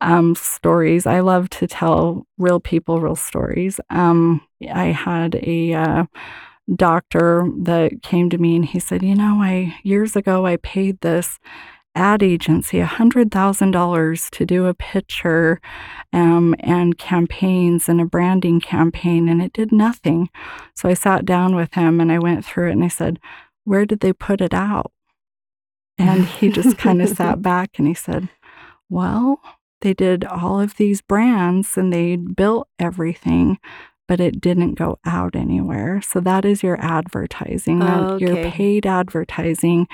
um, 0.00 0.34
stories. 0.34 1.06
I 1.06 1.20
love 1.20 1.50
to 1.50 1.66
tell 1.66 2.26
real 2.38 2.60
people 2.60 3.00
real 3.00 3.16
stories. 3.16 3.80
Um, 3.90 4.40
I 4.72 4.86
had 4.86 5.36
a 5.36 5.74
uh, 5.74 6.04
doctor 6.74 7.48
that 7.62 8.02
came 8.02 8.30
to 8.30 8.38
me 8.38 8.56
and 8.56 8.64
he 8.64 8.80
said, 8.80 9.02
You 9.02 9.14
know, 9.14 9.40
I 9.40 9.74
years 9.82 10.16
ago 10.16 10.46
I 10.46 10.56
paid 10.56 11.00
this 11.00 11.38
ad 11.96 12.22
agency 12.22 12.78
$100,000 12.78 14.30
to 14.30 14.46
do 14.46 14.66
a 14.66 14.74
picture 14.74 15.60
um, 16.12 16.54
and 16.60 16.98
campaigns 16.98 17.88
and 17.88 18.00
a 18.00 18.04
branding 18.04 18.60
campaign, 18.60 19.28
and 19.28 19.42
it 19.42 19.52
did 19.52 19.72
nothing. 19.72 20.28
So 20.74 20.88
I 20.88 20.94
sat 20.94 21.24
down 21.24 21.56
with 21.56 21.74
him 21.74 22.00
and 22.00 22.12
I 22.12 22.18
went 22.18 22.44
through 22.44 22.68
it 22.68 22.72
and 22.72 22.84
I 22.84 22.88
said, 22.88 23.18
Where 23.64 23.86
did 23.86 24.00
they 24.00 24.12
put 24.12 24.40
it 24.40 24.54
out? 24.54 24.92
And 25.98 26.26
he 26.26 26.50
just 26.50 26.76
kind 26.76 27.00
of 27.00 27.08
sat 27.16 27.42
back 27.42 27.78
and 27.78 27.88
he 27.88 27.94
said, 27.94 28.28
Well, 28.88 29.40
they 29.80 29.94
did 29.94 30.24
all 30.24 30.60
of 30.60 30.76
these 30.76 31.00
brands 31.00 31.76
and 31.76 31.92
they 31.92 32.16
built 32.16 32.68
everything, 32.78 33.58
but 34.08 34.20
it 34.20 34.40
didn't 34.40 34.74
go 34.74 34.98
out 35.04 35.34
anywhere. 35.34 36.00
So 36.00 36.20
that 36.20 36.44
is 36.44 36.62
your 36.62 36.78
advertising. 36.80 37.82
Oh, 37.82 38.16
Your 38.18 38.50
paid 38.50 38.86
advertising 38.86 39.88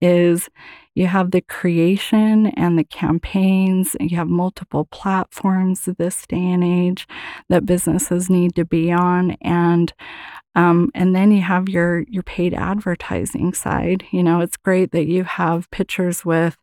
is 0.00 0.48
you 0.94 1.06
have 1.06 1.30
the 1.30 1.40
creation 1.40 2.46
and 2.48 2.78
the 2.78 2.84
campaigns, 2.84 3.96
and 3.96 4.10
you 4.10 4.16
have 4.16 4.28
multiple 4.28 4.84
platforms 4.86 5.88
this 5.98 6.26
day 6.26 6.36
and 6.36 6.62
age 6.62 7.08
that 7.48 7.66
businesses 7.66 8.30
need 8.30 8.54
to 8.56 8.64
be 8.64 8.92
on. 8.92 9.32
And 9.40 9.92
um, 10.56 10.90
and 10.94 11.16
then 11.16 11.32
you 11.32 11.42
have 11.42 11.68
your 11.68 12.04
your 12.08 12.22
paid 12.22 12.54
advertising 12.54 13.54
side. 13.54 14.04
You 14.12 14.22
know, 14.22 14.40
it's 14.40 14.56
great 14.56 14.92
that 14.92 15.06
you 15.06 15.24
have 15.24 15.70
pictures 15.70 16.24
with 16.24 16.56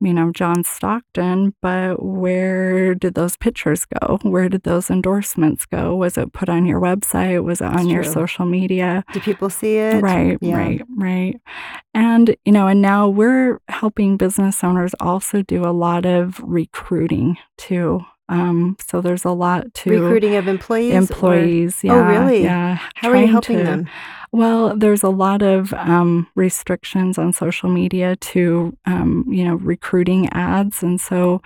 you 0.00 0.14
know, 0.14 0.30
John 0.32 0.64
Stockton, 0.64 1.54
but 1.60 2.02
where 2.02 2.94
did 2.94 3.14
those 3.14 3.36
pictures 3.36 3.84
go? 3.84 4.18
Where 4.22 4.48
did 4.48 4.62
those 4.62 4.90
endorsements 4.90 5.66
go? 5.66 5.94
Was 5.96 6.16
it 6.16 6.32
put 6.32 6.48
on 6.48 6.66
your 6.66 6.80
website? 6.80 7.42
Was 7.42 7.60
it 7.60 7.64
That's 7.64 7.80
on 7.82 7.88
your 7.88 8.04
social 8.04 8.46
media? 8.46 9.04
Do 9.12 9.20
people 9.20 9.50
see 9.50 9.76
it? 9.76 10.02
Right, 10.02 10.38
Yeah. 10.40 10.56
right, 10.56 10.82
right. 10.96 11.40
And, 11.94 12.36
you 12.44 12.52
know, 12.52 12.68
and 12.68 12.80
now 12.80 13.08
we're 13.08 13.60
helping 13.68 14.16
business 14.16 14.62
owners 14.62 14.94
also 15.00 15.42
do 15.42 15.64
a 15.64 15.72
lot 15.72 16.06
of 16.06 16.40
recruiting 16.42 17.38
too. 17.56 18.04
Um, 18.28 18.76
so 18.86 19.00
there's 19.00 19.24
a 19.24 19.30
lot 19.30 19.72
to 19.74 19.90
Recruiting 19.90 20.36
of 20.36 20.48
employees. 20.48 20.92
or- 20.94 20.98
employees. 20.98 21.82
Yeah, 21.82 21.94
Oh, 21.94 22.02
really? 22.02 22.42
Yeah. 22.42 22.78
How 22.96 23.10
are 23.10 23.16
you 23.16 23.26
helping 23.28 23.58
to- 23.58 23.64
them? 23.64 23.88
well, 24.32 24.76
there's 24.76 25.02
a 25.02 25.08
lot 25.08 25.40
of 25.42 25.72
um, 25.72 26.26
restrictions 26.34 27.16
on 27.16 27.32
social 27.32 27.70
media 27.70 28.16
to, 28.16 28.76
um, 28.84 29.24
you 29.28 29.44
know, 29.44 29.54
recruiting 29.54 30.28
ads. 30.32 30.82
And 30.82 31.00
so, 31.00 31.40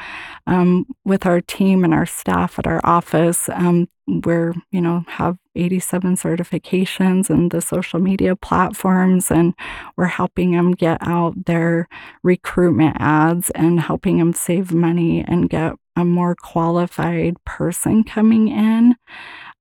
um, 0.48 0.86
with 1.04 1.24
our 1.24 1.40
team 1.40 1.84
and 1.84 1.94
our 1.94 2.06
staff 2.06 2.58
at 2.58 2.66
our 2.66 2.80
office, 2.82 3.48
um, 3.52 3.88
we're, 4.08 4.52
you 4.72 4.80
know, 4.80 5.04
have 5.06 5.36
87 5.54 6.16
certifications 6.16 7.30
in 7.30 7.50
the 7.50 7.60
social 7.60 8.00
media 8.00 8.34
platforms, 8.34 9.30
and 9.30 9.54
we're 9.96 10.06
helping 10.06 10.50
them 10.52 10.72
get 10.72 10.98
out 11.02 11.44
their 11.46 11.88
recruitment 12.24 12.96
ads 12.98 13.50
and 13.50 13.78
helping 13.80 14.18
them 14.18 14.32
save 14.32 14.72
money 14.74 15.22
and 15.26 15.48
get 15.48 15.74
a 15.96 16.04
more 16.04 16.34
qualified 16.34 17.34
person 17.44 18.04
coming 18.04 18.48
in 18.48 18.94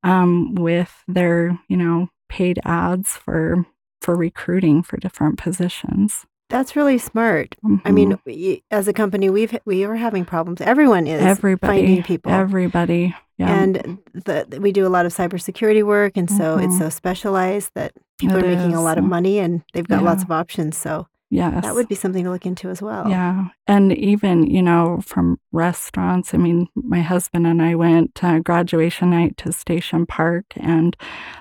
um, 0.04 0.56
with 0.56 1.04
their, 1.08 1.60
you 1.68 1.78
know, 1.78 2.10
paid 2.30 2.60
ads 2.66 3.12
for 3.18 3.66
for 4.02 4.16
recruiting 4.16 4.82
for 4.82 4.98
different 4.98 5.38
positions. 5.38 6.26
That's 6.50 6.76
really 6.76 6.98
smart. 6.98 7.56
I 7.86 7.92
mean, 7.92 8.14
Mhm. 8.14 8.20
we- 8.26 8.64
as 8.72 8.88
a 8.88 8.94
company, 8.94 9.30
we've 9.30 9.58
we 9.66 9.84
are 9.86 9.96
having 9.96 10.26
problems. 10.26 10.60
Everyone 10.60 11.06
is 11.08 11.22
everybody, 11.22 11.80
finding 11.82 12.04
people, 12.04 12.32
everybody, 12.32 13.16
yeah, 13.38 13.54
and 13.62 14.00
the, 14.14 14.60
we 14.60 14.72
do 14.72 14.86
a 14.88 14.90
lot 14.90 15.06
of 15.06 15.14
cybersecurity 15.14 15.84
work, 15.84 16.18
and 16.18 16.30
so 16.30 16.58
it's 16.58 16.74
Mhm. 16.76 16.80
so 16.80 16.90
specialized 16.90 17.72
that 17.76 17.94
people 18.18 18.38
It 18.38 18.44
are 18.46 18.48
making 18.56 18.74
a 18.74 18.82
lot 18.82 18.98
of 18.98 19.04
money, 19.06 19.40
and 19.40 19.62
they've 19.74 19.88
got 19.88 20.04
lots 20.04 20.24
of 20.24 20.32
options. 20.32 20.76
So 20.78 21.08
yes, 21.32 21.64
that 21.64 21.74
would 21.74 21.88
be 21.88 21.96
something 21.96 22.24
to 22.26 22.30
look 22.30 22.46
into 22.46 22.70
as 22.70 22.82
well. 22.82 23.10
Yeah. 23.10 23.48
And 23.66 23.92
even, 23.98 24.46
you 24.46 24.62
know, 24.62 25.00
from 25.04 25.40
restaurants, 25.52 26.36
I 26.36 26.38
mean, 26.38 26.68
my 26.76 27.00
husband 27.02 27.48
and 27.48 27.62
I 27.62 27.74
went 27.74 28.14
to 28.16 28.42
graduation 28.42 29.10
night 29.10 29.38
to 29.38 29.52
Station 29.52 30.06
Park, 30.06 30.46
and 30.56 30.96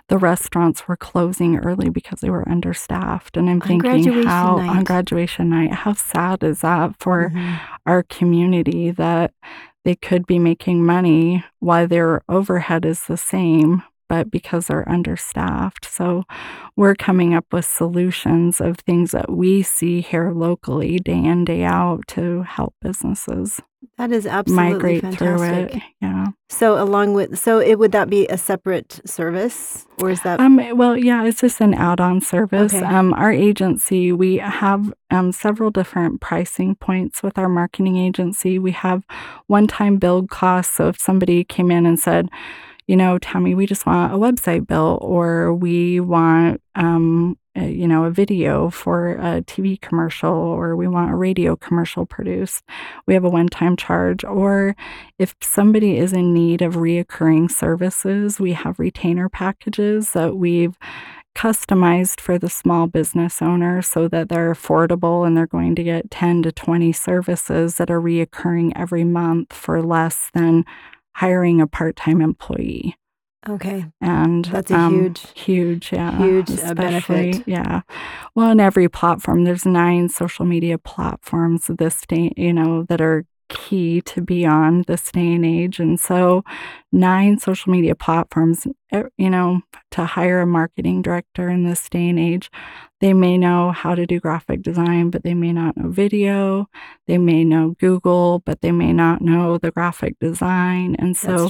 the 0.08 0.16
restaurants 0.16 0.88
were 0.88 0.96
closing 0.96 1.58
early 1.58 1.90
because 1.90 2.20
they 2.20 2.30
were 2.30 2.48
understaffed. 2.48 3.36
And 3.36 3.50
I'm 3.50 3.60
On 3.60 3.68
thinking, 3.68 4.22
how 4.24 4.56
on 4.58 4.84
graduation 4.84 5.50
night, 5.50 5.72
how 5.72 5.92
sad 5.92 6.42
is 6.42 6.62
that 6.62 6.94
for 6.98 7.30
Mhm. 7.30 7.58
our 7.84 8.02
community 8.04 8.90
that 8.92 9.32
they 9.84 9.96
could 9.96 10.26
be 10.26 10.38
making 10.38 10.84
money 10.84 11.44
while 11.58 11.88
their 11.88 12.22
overhead 12.28 12.84
is 12.84 13.04
the 13.06 13.16
same, 13.16 13.82
but 14.10 14.28
because 14.28 14.66
they're 14.66 14.88
understaffed. 14.88 15.84
So 15.84 16.24
we're 16.74 16.96
coming 16.96 17.32
up 17.32 17.46
with 17.52 17.64
solutions 17.64 18.60
of 18.60 18.76
things 18.78 19.12
that 19.12 19.30
we 19.30 19.62
see 19.62 20.00
here 20.00 20.32
locally 20.32 20.98
day 20.98 21.22
in, 21.32 21.44
day 21.44 21.62
out 21.62 22.00
to 22.08 22.42
help 22.42 22.74
businesses 22.82 23.62
That 23.98 24.10
is 24.10 24.26
absolutely 24.26 24.72
migrate 24.72 25.02
through 25.14 25.38
fantastic. 25.38 25.76
it. 25.76 25.82
Yeah. 26.02 26.26
So 26.48 26.82
along 26.82 27.14
with 27.14 27.38
so 27.38 27.60
it 27.60 27.78
would 27.78 27.92
that 27.92 28.10
be 28.10 28.26
a 28.26 28.36
separate 28.36 29.00
service, 29.04 29.86
or 30.02 30.10
is 30.10 30.20
that 30.22 30.40
Um, 30.40 30.58
well, 30.76 30.96
yeah, 30.96 31.22
it's 31.24 31.40
just 31.40 31.60
an 31.60 31.74
add-on 31.74 32.20
service. 32.20 32.74
Okay. 32.74 32.84
Um, 32.84 33.14
our 33.14 33.30
agency, 33.30 34.10
we 34.10 34.38
have 34.38 34.92
um, 35.12 35.30
several 35.30 35.70
different 35.70 36.20
pricing 36.20 36.74
points 36.74 37.22
with 37.22 37.38
our 37.38 37.48
marketing 37.48 37.96
agency. 37.96 38.58
We 38.58 38.72
have 38.72 39.04
one-time 39.46 39.98
build 39.98 40.30
costs. 40.30 40.74
So 40.74 40.88
if 40.88 40.98
somebody 40.98 41.44
came 41.44 41.70
in 41.70 41.86
and 41.86 41.98
said, 41.98 42.28
you 42.90 42.96
know, 42.96 43.18
Tammy, 43.20 43.54
we 43.54 43.66
just 43.66 43.86
want 43.86 44.12
a 44.12 44.16
website 44.16 44.66
built, 44.66 44.98
or 45.00 45.54
we 45.54 46.00
want, 46.00 46.60
um, 46.74 47.38
a, 47.54 47.70
you 47.70 47.86
know, 47.86 48.02
a 48.02 48.10
video 48.10 48.68
for 48.68 49.12
a 49.12 49.42
TV 49.42 49.80
commercial, 49.80 50.32
or 50.32 50.74
we 50.74 50.88
want 50.88 51.12
a 51.12 51.14
radio 51.14 51.54
commercial 51.54 52.04
produced. 52.04 52.64
We 53.06 53.14
have 53.14 53.22
a 53.22 53.28
one-time 53.28 53.76
charge. 53.76 54.24
Or 54.24 54.74
if 55.20 55.36
somebody 55.40 55.98
is 55.98 56.12
in 56.12 56.34
need 56.34 56.62
of 56.62 56.74
reoccurring 56.74 57.52
services, 57.52 58.40
we 58.40 58.54
have 58.54 58.80
retainer 58.80 59.28
packages 59.28 60.12
that 60.14 60.34
we've 60.34 60.76
customized 61.36 62.18
for 62.18 62.38
the 62.38 62.50
small 62.50 62.88
business 62.88 63.40
owner 63.40 63.82
so 63.82 64.08
that 64.08 64.28
they're 64.28 64.52
affordable 64.52 65.24
and 65.24 65.36
they're 65.36 65.46
going 65.46 65.76
to 65.76 65.84
get 65.84 66.10
10 66.10 66.42
to 66.42 66.50
20 66.50 66.90
services 66.90 67.76
that 67.76 67.88
are 67.88 68.00
reoccurring 68.00 68.72
every 68.74 69.04
month 69.04 69.52
for 69.52 69.80
less 69.80 70.28
than 70.34 70.64
hiring 71.16 71.60
a 71.60 71.66
part-time 71.66 72.20
employee 72.20 72.96
okay? 73.48 73.86
and 74.00 74.44
That's 74.46 74.70
a 74.70 74.76
um, 74.76 74.92
huge- 75.02 75.26
huge 75.34 75.92
yeah 75.92 76.16
huge, 76.18 76.50
uh, 76.60 76.74
benefit. 76.74 77.46
yeah 77.46 77.82
well 78.34 78.48
on 78.50 78.60
every 78.60 78.88
platform 78.88 79.44
there's 79.44 79.66
nine 79.66 80.08
social 80.08 80.44
media 80.44 80.78
platforms 80.78 81.66
this 81.68 82.00
day 82.06 82.32
you 82.36 82.52
know 82.52 82.84
that 82.84 83.00
are 83.00 83.24
key 83.50 84.00
to 84.00 84.22
be 84.22 84.46
on 84.46 84.82
this 84.86 85.12
day 85.12 85.34
and 85.34 85.44
age 85.44 85.78
and 85.78 86.00
so 86.00 86.42
nine 86.92 87.38
social 87.38 87.70
media 87.70 87.94
platforms 87.94 88.66
you 89.16 89.28
know 89.30 89.60
to 89.90 90.04
hire 90.04 90.40
a 90.40 90.46
marketing 90.46 91.02
director 91.02 91.48
in 91.48 91.64
this 91.64 91.88
day 91.88 92.08
and 92.08 92.18
age 92.18 92.50
they 93.00 93.12
may 93.12 93.38
know 93.38 93.72
how 93.72 93.94
to 93.94 94.06
do 94.06 94.18
graphic 94.20 94.62
design 94.62 95.10
but 95.10 95.22
they 95.24 95.34
may 95.34 95.52
not 95.52 95.76
know 95.76 95.90
video 95.90 96.68
they 97.06 97.18
may 97.18 97.44
know 97.44 97.74
google 97.78 98.40
but 98.46 98.60
they 98.62 98.72
may 98.72 98.92
not 98.92 99.20
know 99.20 99.58
the 99.58 99.70
graphic 99.70 100.18
design 100.20 100.96
and 100.98 101.16
so 101.16 101.48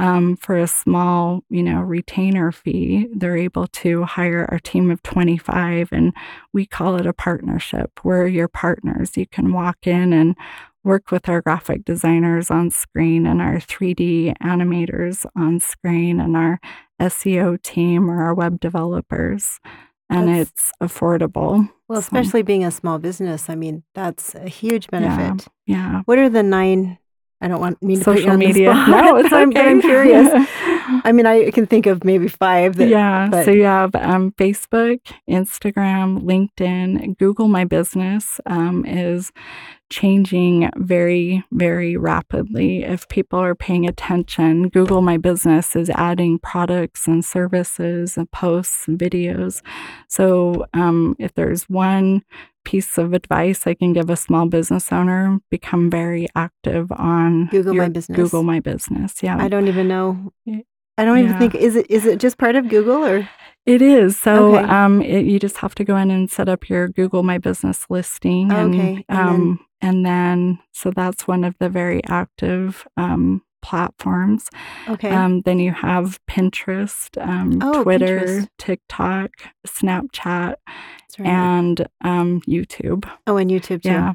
um, 0.00 0.36
for 0.36 0.56
a 0.56 0.66
small, 0.66 1.44
you 1.50 1.62
know, 1.62 1.80
retainer 1.80 2.50
fee, 2.52 3.06
they're 3.14 3.36
able 3.36 3.66
to 3.66 4.04
hire 4.04 4.48
our 4.50 4.58
team 4.58 4.90
of 4.90 5.02
25 5.02 5.90
and 5.92 6.14
we 6.54 6.64
call 6.64 6.96
it 6.96 7.06
a 7.06 7.12
partnership. 7.12 8.00
We're 8.02 8.26
your 8.26 8.48
partners. 8.48 9.18
You 9.18 9.26
can 9.26 9.52
walk 9.52 9.86
in 9.86 10.14
and 10.14 10.36
work 10.84 11.10
with 11.10 11.28
our 11.28 11.40
graphic 11.42 11.84
designers 11.84 12.50
on 12.50 12.70
screen 12.70 13.26
and 13.26 13.40
our 13.42 13.56
3D 13.56 14.34
animators 14.42 15.26
on 15.36 15.60
screen 15.60 16.20
and 16.20 16.36
our 16.36 16.58
SEO 17.00 17.60
team 17.62 18.10
or 18.10 18.22
our 18.22 18.34
web 18.34 18.60
developers. 18.60 19.60
And 20.08 20.28
That's- 20.28 20.48
it's 20.48 20.72
affordable. 20.82 21.68
Well, 21.88 22.00
So, 22.02 22.06
especially 22.06 22.42
being 22.42 22.64
a 22.64 22.70
small 22.70 22.98
business, 22.98 23.48
I 23.50 23.54
mean, 23.54 23.82
that's 23.94 24.34
a 24.34 24.48
huge 24.48 24.88
benefit. 24.88 25.46
yeah. 25.66 26.02
What 26.06 26.18
are 26.18 26.28
the 26.28 26.42
nine? 26.42 26.98
I 27.42 27.48
don't 27.48 27.60
want 27.60 27.82
me 27.82 27.96
to 27.96 28.04
Social 28.04 28.30
on 28.32 28.38
the 28.38 28.46
media. 28.46 28.72
No, 28.88 29.16
it's 29.16 29.32
I'm, 29.40 29.56
I'm 29.56 29.80
curious. 29.80 30.28
I 31.04 31.12
mean, 31.12 31.24
I 31.26 31.50
can 31.52 31.66
think 31.66 31.86
of 31.86 32.04
maybe 32.04 32.28
five. 32.28 32.76
That, 32.76 32.88
yeah. 32.88 33.28
but- 33.30 33.44
so 33.44 33.50
you 33.50 33.64
have 33.64 33.94
um, 33.94 34.32
Facebook, 34.32 35.00
Instagram, 35.28 36.22
LinkedIn, 36.22 37.16
Google 37.18 37.48
My 37.48 37.64
Business 37.64 38.40
um, 38.46 38.84
is 38.84 39.32
changing 39.90 40.70
very, 40.76 41.44
very 41.52 41.96
rapidly. 41.96 42.82
If 42.84 43.08
people 43.08 43.38
are 43.38 43.54
paying 43.54 43.86
attention, 43.86 44.68
Google 44.68 45.02
My 45.02 45.16
Business 45.16 45.76
is 45.76 45.90
adding 45.90 46.38
products 46.38 47.06
and 47.06 47.24
services 47.24 48.16
and 48.16 48.30
posts 48.30 48.88
and 48.88 48.98
videos. 48.98 49.62
So 50.08 50.64
um, 50.74 51.16
if 51.18 51.34
there's 51.34 51.64
one 51.68 52.22
piece 52.64 52.98
of 52.98 53.12
advice 53.14 53.66
I 53.66 53.74
can 53.74 53.92
give 53.92 54.10
a 54.10 54.16
small 54.16 54.46
business 54.46 54.92
owner, 54.92 55.38
become 55.50 55.90
very 55.90 56.28
active 56.36 56.92
on 56.92 57.46
Google 57.46 57.74
My 57.74 57.88
Business. 57.88 58.16
Google 58.16 58.42
My 58.42 58.60
Business. 58.60 59.22
Yeah. 59.22 59.36
I 59.38 59.48
don't 59.48 59.68
even 59.68 59.88
know. 59.88 60.32
I 60.98 61.04
don't 61.04 61.18
even 61.18 61.38
think 61.38 61.54
is 61.54 61.76
it 61.76 61.90
is 61.90 62.04
it 62.06 62.20
just 62.20 62.36
part 62.38 62.56
of 62.56 62.68
Google 62.68 63.04
or 63.04 63.28
It 63.66 63.82
is. 63.82 64.18
So 64.18 64.56
Okay. 64.56 64.68
um, 64.68 65.00
it, 65.02 65.24
you 65.24 65.38
just 65.38 65.56
have 65.58 65.74
to 65.76 65.84
go 65.84 65.96
in 65.96 66.10
and 66.10 66.30
set 66.30 66.48
up 66.48 66.68
your 66.68 66.88
Google 66.88 67.22
My 67.22 67.38
Business 67.38 67.86
listing. 67.88 68.52
And, 68.52 68.74
Okay, 68.74 69.04
and 69.08 69.18
um, 69.18 69.60
and 69.82 70.04
then, 70.04 70.58
so 70.72 70.90
that's 70.90 71.26
one 71.26 71.44
of 71.44 71.54
the 71.58 71.68
very 71.68 72.02
active 72.06 72.86
um, 72.96 73.42
platforms. 73.62 74.48
Okay. 74.88 75.10
Um, 75.10 75.42
then 75.42 75.58
you 75.58 75.72
have 75.72 76.18
Pinterest, 76.26 77.08
um, 77.20 77.58
Oh, 77.62 77.82
Twitter, 77.82 78.20
Pinterest. 78.20 78.48
TikTok, 78.58 79.30
Snapchat, 79.66 80.54
right. 81.18 81.28
and 81.28 81.86
um, 82.02 82.40
YouTube. 82.42 83.10
oh, 83.26 83.36
and 83.36 83.50
YouTube 83.50 83.82
too. 83.82 83.88
Yeah. 83.90 84.14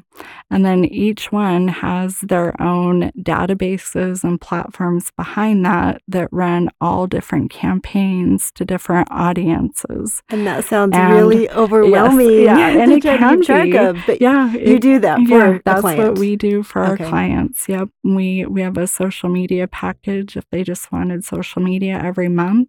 And 0.50 0.64
then 0.64 0.84
each 0.84 1.32
one 1.32 1.68
has 1.68 2.20
their 2.20 2.60
own 2.60 3.10
databases 3.18 4.22
and 4.24 4.40
platforms 4.40 5.10
behind 5.16 5.64
that 5.66 6.02
that 6.08 6.28
run 6.32 6.70
all 6.80 7.06
different 7.06 7.50
campaigns 7.50 8.50
to 8.52 8.64
different 8.64 9.08
audiences. 9.10 10.22
And 10.28 10.46
that 10.46 10.64
sounds 10.64 10.94
And- 10.96 11.12
really 11.12 11.50
overwhelming. 11.50 12.42
yeah, 12.42 12.68
and 12.68 12.92
it 12.92 13.02
can 13.02 13.40
be. 13.40 13.76
of. 13.76 13.98
But 14.06 14.20
Yeah. 14.20 14.52
you 14.52 14.78
do 14.78 14.98
that 15.00 15.18
for 15.26 15.54
yeah, 15.54 15.58
that's 15.64 15.82
what 15.82 16.18
we 16.18 16.36
do 16.36 16.62
for 16.62 16.82
our 16.82 16.96
clients. 16.96 17.68
Yep. 17.68 17.88
We 18.04 18.46
we 18.46 18.60
have 18.62 18.76
a 18.78 18.86
social 18.86 19.28
media 19.28 19.66
package 19.66 20.36
if 20.36 20.44
they 20.50 20.62
just 20.62 20.92
wanted 20.92 21.24
social 21.24 21.60
media 21.62 22.00
every 22.02 22.28
month. 22.28 22.68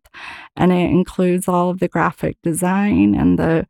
And 0.56 0.72
it 0.72 0.90
includes 0.90 1.48
all 1.48 1.70
of 1.70 1.80
the 1.80 1.88
graphic 1.88 2.38
design 2.42 3.16
and 3.16 3.38
the 3.38 3.68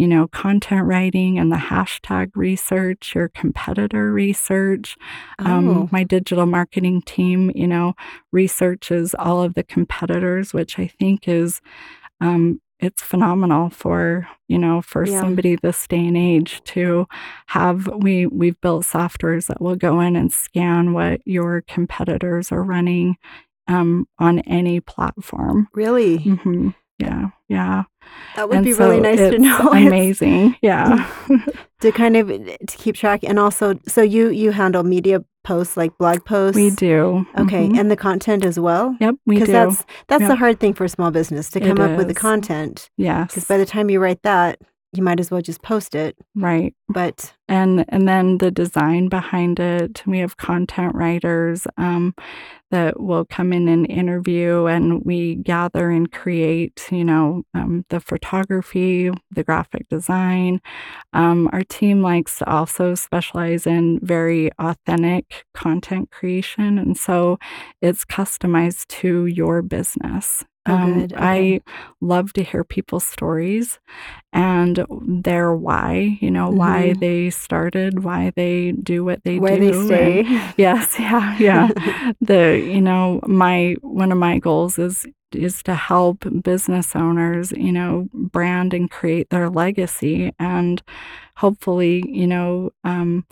you 0.00 0.08
know, 0.08 0.26
content 0.28 0.86
writing 0.86 1.38
and 1.38 1.52
the 1.52 1.56
hashtag 1.72 2.30
research, 2.34 3.14
your 3.14 3.28
competitor 3.28 4.12
research. 4.12 4.96
Um, 5.38 5.68
Oh. 5.68 5.88
my 5.92 6.04
digital 6.04 6.46
marketing 6.46 7.02
team, 7.02 7.50
you 7.54 7.66
know, 7.66 7.94
researches 8.32 9.14
all 9.18 9.42
of 9.42 9.52
the 9.54 9.62
competitors, 9.62 10.54
which 10.54 10.78
I 10.78 10.86
think 10.86 11.28
is 11.28 11.60
um, 12.22 12.60
it's 12.78 13.02
phenomenal 13.02 13.68
for 13.68 14.26
you 14.48 14.58
know 14.58 14.80
for 14.80 15.04
Yeah. 15.06 15.20
somebody 15.20 15.56
this 15.56 15.86
day 15.86 16.06
and 16.06 16.16
age 16.16 16.62
to 16.74 17.06
have 17.48 17.88
we 18.06 18.24
we've 18.26 18.60
built 18.62 18.84
softwares 18.86 19.48
that 19.48 19.60
will 19.60 19.76
go 19.76 20.00
in 20.00 20.16
and 20.16 20.32
scan 20.32 20.94
what 20.94 21.20
your 21.26 21.62
competitors 21.68 22.50
are 22.52 22.62
running 22.64 23.16
um, 23.68 24.06
on 24.18 24.38
any 24.40 24.80
platform. 24.80 25.68
Really? 25.74 26.16
hmm 26.18 26.70
Yeah, 27.00 27.28
yeah. 27.48 27.84
That 28.36 28.48
would 28.48 28.56
And 28.58 28.64
be 28.64 28.72
really 28.72 28.96
so 28.98 29.02
nice 29.02 29.18
to 29.18 29.38
know. 29.38 29.58
Amazing. 29.72 30.56
Yeah. 30.62 31.10
to 31.80 31.92
kind 31.92 32.16
of 32.16 32.28
to 32.28 32.76
keep 32.76 32.94
track 32.94 33.20
and 33.24 33.38
also 33.38 33.78
so 33.88 34.02
you 34.02 34.28
you 34.30 34.50
handle 34.52 34.82
media 34.82 35.24
posts 35.44 35.76
like 35.76 35.96
blog 35.96 36.22
posts 36.26 36.56
we 36.56 36.68
do. 36.70 37.24
okay 37.38 37.66
Mhm. 37.68 37.78
and 37.80 37.90
the 37.90 37.96
content 37.96 38.44
as 38.44 38.60
well 38.60 38.94
Yep, 39.00 39.14
we 39.24 39.36
do. 39.36 39.40
because 39.40 39.52
that's 39.52 39.84
that's 40.08 40.22
the 40.24 40.28
Yep. 40.30 40.38
hard 40.38 40.60
thing 40.60 40.74
for 40.74 40.84
a 40.84 40.88
small 40.90 41.10
business 41.10 41.48
to 41.52 41.58
It 41.62 41.66
come 41.66 41.80
up 41.80 41.96
with 41.96 42.08
the 42.08 42.14
content 42.14 42.90
yes. 42.98 43.28
because 43.28 43.46
by 43.46 43.56
the 43.56 43.64
time 43.64 43.88
you 43.88 43.98
write 44.00 44.22
that 44.24 44.58
you 44.92 45.02
might 45.02 45.20
as 45.20 45.30
well 45.30 45.40
just 45.40 45.62
post 45.62 45.94
it. 45.94 46.16
Right. 46.34 46.74
but 46.88 47.32
and 47.48 47.84
and 47.88 48.08
then 48.08 48.38
the 48.38 48.50
design 48.50 49.08
behind 49.08 49.58
it 49.60 50.02
we 50.06 50.18
have 50.20 50.36
content 50.36 50.94
writers 50.94 51.66
um, 51.76 52.14
that 52.70 53.00
will 53.00 53.24
come 53.24 53.52
in 53.52 53.68
and 53.68 53.90
interview 53.90 54.66
and 54.66 55.04
we 55.04 55.34
gather 55.36 55.90
and 55.90 56.12
create 56.12 56.86
you 56.90 57.04
know 57.04 57.42
um, 57.54 57.84
the 57.90 58.00
photography 58.00 59.10
the 59.30 59.44
graphic 59.44 59.88
design. 59.88 60.60
Um, 61.12 61.48
our 61.52 61.64
team 61.64 62.02
likes 62.02 62.38
to 62.38 62.50
also 62.50 62.94
specialize 62.94 63.66
in 63.66 64.00
very 64.02 64.50
authentic 64.58 65.44
content 65.54 66.10
creation 66.10 66.78
and 66.78 66.96
so 66.96 67.38
it's 67.80 68.04
customized 68.04 68.86
to 68.88 69.26
your 69.26 69.62
business 69.62 70.44
um, 70.70 71.00
good. 71.00 71.12
Okay. 71.12 71.56
I 71.56 71.60
love 72.00 72.32
to 72.34 72.42
hear 72.42 72.64
people's 72.64 73.06
stories 73.06 73.78
and 74.32 74.84
their 75.06 75.54
why, 75.54 76.18
you 76.20 76.30
know, 76.30 76.50
why 76.50 76.92
Mhm. 76.94 77.00
they 77.00 77.30
started, 77.30 78.04
why 78.04 78.32
they 78.36 78.72
do 78.72 79.04
what 79.04 79.22
they 79.24 79.38
where 79.38 79.58
do. 79.58 79.60
they 79.60 79.78
and- 79.78 79.86
stay 80.26 80.52
yes, 80.56 80.98
yeah, 80.98 81.36
yeah. 81.38 81.68
the 82.20 82.60
you 82.64 82.80
know, 82.80 83.20
my 83.26 83.76
one 83.82 84.12
of 84.12 84.18
my 84.18 84.38
goals 84.38 84.78
is 84.78 85.06
is 85.32 85.62
to 85.62 85.74
help 85.76 86.24
business 86.42 86.96
owners, 86.96 87.52
you 87.52 87.70
know, 87.72 88.08
brand 88.14 88.74
and 88.74 88.90
create 88.90 89.30
their 89.30 89.48
legacy 89.48 90.32
and 90.40 90.82
hopefully, 91.36 92.02
you 92.08 92.26
know, 92.26 92.70
um 92.84 93.24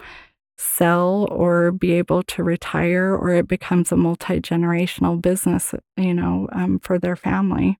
sell 0.58 1.28
or 1.30 1.70
be 1.70 1.92
able 1.92 2.22
to 2.24 2.42
retire 2.42 3.14
or 3.14 3.30
it 3.30 3.46
becomes 3.46 3.92
a 3.92 3.96
multi-generational 3.96 5.20
business 5.22 5.72
you 5.96 6.12
know 6.12 6.48
um, 6.52 6.78
for 6.80 6.98
their 6.98 7.16
family. 7.16 7.78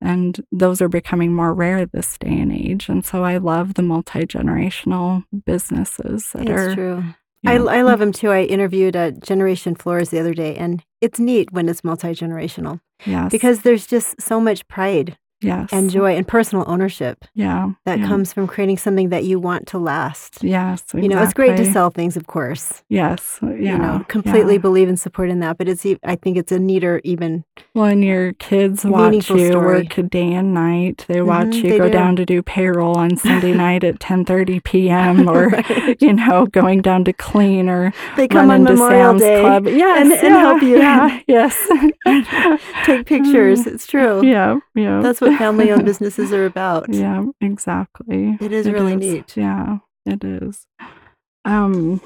And 0.00 0.44
those 0.52 0.82
are 0.82 0.88
becoming 0.88 1.32
more 1.32 1.54
rare 1.54 1.86
this 1.86 2.18
day 2.18 2.38
and 2.38 2.52
age. 2.52 2.88
And 2.88 3.04
so 3.04 3.24
i 3.24 3.36
love 3.36 3.74
the 3.74 3.82
multi-generational 3.82 5.24
businesses 5.46 6.30
that 6.32 6.42
it's 6.42 6.50
are 6.50 6.74
true. 6.74 7.04
you 7.42 7.50
I, 7.50 7.78
I 7.78 7.82
love 7.82 7.98
them 8.00 8.12
too. 8.12 8.30
I 8.30 8.42
interviewed 8.42 8.96
at 8.96 9.22
Generation 9.22 9.74
Floors 9.74 10.08
the 10.08 10.18
other 10.18 10.32
day, 10.32 10.56
and 10.56 10.82
it's 11.02 11.18
neat 11.18 11.52
when 11.52 11.68
it's 11.68 11.84
multi 11.84 12.08
generational 12.08 12.80
yes. 13.04 13.30
because 13.30 13.62
there's 13.62 13.86
just 13.86 14.20
so 14.20 14.40
much 14.40 14.66
pride 14.66 15.18
yes 15.40 15.68
and 15.72 15.90
joy 15.90 16.14
and 16.16 16.26
personal 16.26 16.64
ownership 16.66 17.24
yeah 17.34 17.70
that 17.84 17.98
yeah. 17.98 18.06
comes 18.06 18.32
from 18.32 18.46
creating 18.46 18.78
something 18.78 19.08
that 19.10 19.24
you 19.24 19.38
want 19.38 19.66
to 19.66 19.78
last. 19.78 20.42
yes 20.42 20.82
You 20.94 21.08
know, 21.08 21.22
it's 21.22 21.34
great 21.34 21.56
to 21.56 21.70
sell 21.70 21.90
things, 21.90 22.16
of 22.16 22.26
course. 22.26 22.82
yes 22.88 23.38
yeah 23.42 23.48
you 23.50 23.78
know, 23.78 24.04
completely 24.08 24.54
yeah. 24.54 24.60
believe 24.60 24.88
and 24.88 24.98
support 24.98 25.28
in 25.30 25.40
that. 25.40 25.58
But 25.58 25.68
it's, 25.68 25.84
I 26.04 26.16
think 26.16 26.36
it's 26.36 26.52
a 26.52 26.58
neater, 26.58 27.00
even. 27.04 27.44
Well, 27.74 27.86
and 27.86 28.02
your 28.04 28.32
kids 28.34 28.84
watch 28.84 29.28
you 29.30 29.48
story. 29.50 29.82
work 29.82 30.10
day 30.10 30.32
and 30.32 30.54
night. 30.54 31.04
They 31.08 31.20
watch 31.22 31.48
Mhm, 31.48 31.62
you 31.64 31.70
they 31.70 31.78
go 31.78 31.86
do. 31.86 31.92
down 31.92 32.16
to 32.16 32.24
do 32.24 32.42
payroll 32.42 32.96
on 32.96 33.16
Sunday 33.16 33.52
night 33.66 33.84
at 33.84 33.98
10:30 34.00 34.62
p.m. 34.64 35.28
or 35.34 35.48
Right. 35.48 36.00
you 36.00 36.12
know, 36.14 36.46
going 36.46 36.80
down 36.82 37.04
to 37.04 37.12
clean 37.12 37.68
or 37.68 37.92
They 38.16 38.28
come 38.28 38.50
on 38.50 38.62
Memorial 38.64 39.18
Sam's 39.18 39.20
Day 39.22 39.40
Club. 39.40 39.66
Yes, 39.66 40.00
and, 40.00 40.12
and 40.12 40.34
help 40.34 40.62
you 40.62 40.78
Yeah, 40.78 41.20
yes. 41.26 41.54
take 42.84 43.06
pictures. 43.06 43.66
It's 43.66 43.86
true. 43.86 44.24
Yeah, 44.24 44.58
yeah. 44.74 45.00
That's 45.00 45.20
what 45.20 45.33
family 45.38 45.70
owned 45.70 45.84
businesses 45.84 46.32
are 46.32 46.46
about. 46.46 46.92
Yeah, 46.92 47.24
exactly. 47.40 48.36
It 48.40 48.52
is 48.52 48.68
really 48.68 48.96
neat. 48.96 49.36
Yeah, 49.36 49.78
it 50.06 50.24
is. 50.24 50.66
Um, 51.44 52.00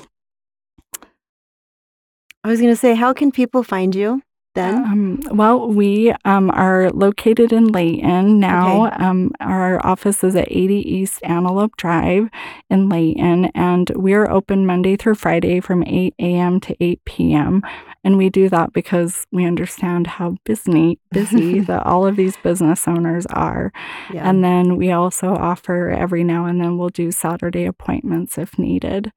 I 2.45 2.49
was 2.49 2.61
going 2.61 2.73
to 2.73 2.77
say, 2.77 2.95
how 2.95 3.13
can 3.13 3.31
people 3.31 3.63
find 3.63 3.95
you 3.95 4.23
then? 4.59 4.75
Um, 4.85 5.21
well, 5.31 5.69
we 5.69 6.13
um, 6.25 6.51
are 6.51 6.91
located 6.91 7.53
in 7.53 7.69
Layton 7.69 8.41
now. 8.41 8.91
Um, 8.99 9.33
our 9.41 9.85
office 9.87 10.25
is 10.25 10.35
at 10.35 10.51
80 10.51 10.75
East 10.75 11.21
Antelope 11.23 11.77
Drive 11.77 12.29
in 12.69 12.89
Layton, 12.89 13.47
and 13.55 13.91
we're 13.95 14.29
open 14.29 14.67
Monday 14.67 14.97
through 14.97 15.15
Friday 15.15 15.61
from 15.61 15.85
8 15.85 16.15
a.m. 16.19 16.61
to 16.61 16.77
8 16.83 17.05
p.m. 17.05 17.63
And 18.05 18.17
we 18.17 18.31
do 18.31 18.49
that 18.49 18.73
because 18.73 19.27
we 19.33 19.45
understand 19.45 20.07
how 20.07 20.37
busy 20.45 20.99
busy 21.11 21.61
that 21.61 21.87
all 21.87 22.07
of 22.07 22.17
these 22.17 22.37
business 22.39 22.89
owners 22.89 23.27
are. 23.27 23.73
yeah. 24.13 24.29
And 24.29 24.43
then 24.43 24.77
we 24.77 24.91
also 24.91 25.35
offer 25.35 25.91
every 25.91 26.25
now 26.25 26.47
and 26.47 26.61
then 26.61 26.79
we'll 26.79 26.89
do 26.89 27.11
Saturday 27.11 27.65
appointments 27.65 28.39
if 28.39 28.59
needed. 28.59 29.13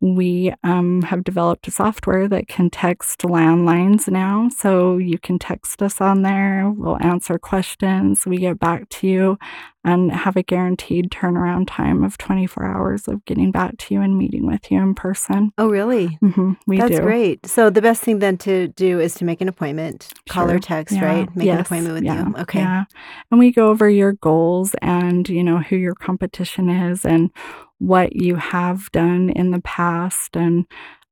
We 0.00 0.52
um, 0.64 1.02
have 1.02 1.22
developed 1.24 1.68
a 1.68 1.70
software 1.70 2.28
that 2.28 2.48
can 2.48 2.70
text 2.70 3.20
landlines 3.20 4.08
now. 4.08 4.48
So 4.48 4.96
you 4.98 5.18
can 5.18 5.38
text 5.38 5.82
us 5.82 6.00
on 6.00 6.22
there. 6.22 6.70
We'll 6.70 7.00
answer 7.00 7.38
questions. 7.38 8.26
We 8.26 8.38
get 8.38 8.58
back 8.58 8.88
to 8.88 9.06
you 9.06 9.38
and 9.86 10.10
have 10.12 10.36
a 10.36 10.42
guaranteed 10.42 11.10
turnaround 11.10 11.66
time 11.68 12.02
of 12.04 12.18
24 12.18 12.64
hours 12.64 13.06
of 13.08 13.24
getting 13.24 13.52
back 13.52 13.78
to 13.78 13.94
you 13.94 14.00
and 14.02 14.18
meeting 14.18 14.44
with 14.46 14.70
you 14.70 14.78
in 14.82 14.94
person. 14.94 15.52
oh, 15.56 15.68
really? 15.70 16.18
hmm 16.20 16.52
we 16.66 16.78
That's 16.78 16.96
do. 16.96 17.00
great. 17.02 17.46
So 17.46 17.70
the 17.70 17.80
best 17.80 18.02
thing 18.02 18.18
then 18.18 18.36
to 18.38 18.68
do 18.68 18.98
is 19.00 19.14
to 19.14 19.24
make 19.24 19.40
an 19.40 19.48
appointment, 19.48 20.12
call 20.28 20.50
or 20.50 20.58
text, 20.58 20.96
Yeah. 20.96 21.04
right? 21.04 21.36
Make 21.36 21.48
an 21.48 21.60
appointment 21.60 21.94
with 21.94 22.04
Yeah. 22.04 22.26
you. 22.28 22.34
Okay. 22.38 22.58
Yeah. 22.58 22.84
And 23.30 23.38
we 23.38 23.52
go 23.52 23.68
over 23.68 23.88
your 23.88 24.12
goals 24.14 24.74
and, 24.82 25.28
you 25.28 25.44
know, 25.44 25.58
who 25.58 25.76
your 25.76 25.94
competition 25.94 26.68
is 26.68 27.04
and 27.06 27.30
what 27.78 28.16
you 28.16 28.34
have 28.36 28.90
done 28.90 29.30
in 29.30 29.52
the 29.52 29.60
past 29.60 30.36
and, 30.36 30.64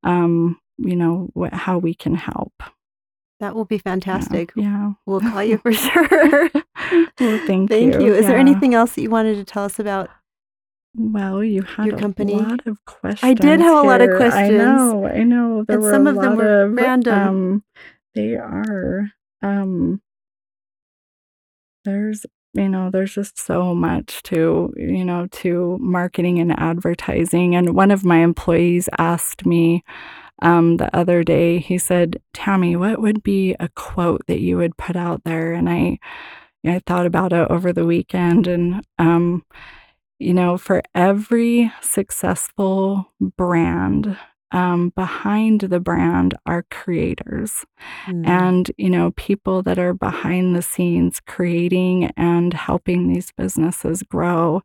um, 0.02 0.58
you 0.78 0.96
know, 0.96 1.28
what, 1.34 1.52
how 1.54 1.78
we 1.78 1.94
can 1.94 2.14
help. 2.16 2.52
That 3.44 3.54
will 3.54 3.66
be 3.66 3.76
fantastic. 3.76 4.52
Yeah. 4.56 4.92
We'll 5.04 5.20
call 5.32 5.44
you 5.44 5.58
for 5.58 5.70
sure. 5.70 6.50
well, 6.54 7.06
thank, 7.18 7.50
you. 7.50 7.66
Thank 7.68 8.00
you. 8.00 8.14
Is 8.14 8.26
there 8.26 8.38
anything 8.38 8.74
else 8.74 8.94
that 8.94 9.02
you 9.02 9.10
wanted 9.10 9.34
to 9.34 9.44
tell 9.44 9.64
us 9.64 9.78
about? 9.78 10.08
Well, 10.96 11.44
you 11.44 11.60
had 11.60 11.88
Your 11.88 11.96
a 11.98 12.24
lot 12.24 12.66
of 12.66 12.82
questions. 12.86 13.22
I 13.22 13.34
did 13.34 13.60
have 13.60 13.84
a 13.84 13.86
lot 13.86 14.00
of 14.00 14.16
questions. 14.16 14.34
I 14.34 14.48
know. 14.48 15.06
I 15.06 15.24
know. 15.24 15.62
There 15.68 15.76
And 15.76 15.84
were 15.84 15.92
some 15.92 16.06
of 16.06 16.14
them 16.14 16.36
were 16.36 16.62
of, 16.62 16.72
random. 16.72 17.18
Um, 17.18 17.64
they 18.14 18.34
are. 18.34 19.10
Um, 19.42 20.00
there's 21.84 22.24
you 22.54 22.68
know, 22.68 22.88
there's 22.88 23.12
just 23.12 23.38
so 23.38 23.74
much 23.74 24.22
to, 24.22 24.72
you 24.76 25.04
know, 25.04 25.26
to 25.32 25.76
marketing 25.80 26.38
and 26.38 26.58
advertising. 26.58 27.54
And 27.56 27.74
one 27.74 27.90
of 27.90 28.04
my 28.04 28.18
employees 28.18 28.88
asked 28.96 29.44
me 29.44 29.84
um, 30.42 30.76
the 30.76 30.94
other 30.94 31.22
day, 31.22 31.58
he 31.58 31.78
said, 31.78 32.20
Tammy, 32.32 32.76
what 32.76 33.00
would 33.00 33.22
be 33.22 33.54
a 33.60 33.68
quote 33.70 34.22
that 34.26 34.40
you 34.40 34.56
would 34.56 34.76
put 34.76 34.96
out 34.96 35.22
there? 35.24 35.52
And 35.52 35.68
I, 35.68 35.98
I 36.66 36.80
thought 36.86 37.06
about 37.06 37.32
it 37.32 37.50
over 37.50 37.72
the 37.72 37.86
weekend 37.86 38.46
and, 38.46 38.84
um, 38.98 39.44
you 40.18 40.34
know, 40.34 40.56
for 40.56 40.82
every 40.94 41.72
successful 41.80 43.12
brand, 43.20 44.16
um, 44.54 44.90
behind 44.90 45.62
the 45.62 45.80
brand 45.80 46.34
are 46.46 46.64
creators. 46.70 47.66
Mm. 48.06 48.26
and 48.26 48.70
you 48.78 48.88
know 48.88 49.10
people 49.12 49.62
that 49.62 49.78
are 49.78 49.92
behind 49.92 50.54
the 50.54 50.62
scenes 50.62 51.20
creating 51.26 52.10
and 52.16 52.54
helping 52.54 53.12
these 53.12 53.32
businesses 53.36 54.02
grow. 54.02 54.62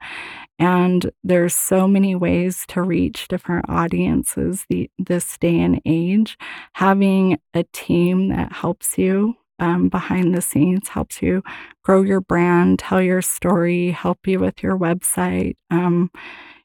And 0.59 1.11
there's 1.23 1.55
so 1.55 1.87
many 1.87 2.15
ways 2.15 2.65
to 2.67 2.81
reach 2.81 3.27
different 3.29 3.69
audiences 3.69 4.65
the, 4.69 4.89
this 4.99 5.37
day 5.37 5.59
and 5.59 5.81
age. 5.85 6.37
Having 6.73 7.39
a 7.53 7.63
team 7.73 8.29
that 8.29 8.51
helps 8.51 8.97
you 8.97 9.35
um, 9.59 9.89
behind 9.89 10.35
the 10.35 10.41
scenes 10.41 10.89
helps 10.89 11.21
you 11.21 11.43
grow 11.83 12.03
your 12.03 12.21
brand 12.21 12.79
tell 12.79 13.01
your 13.01 13.21
story 13.21 13.91
help 13.91 14.27
you 14.27 14.39
with 14.39 14.61
your 14.61 14.77
website. 14.77 15.55
Um, 15.71 16.11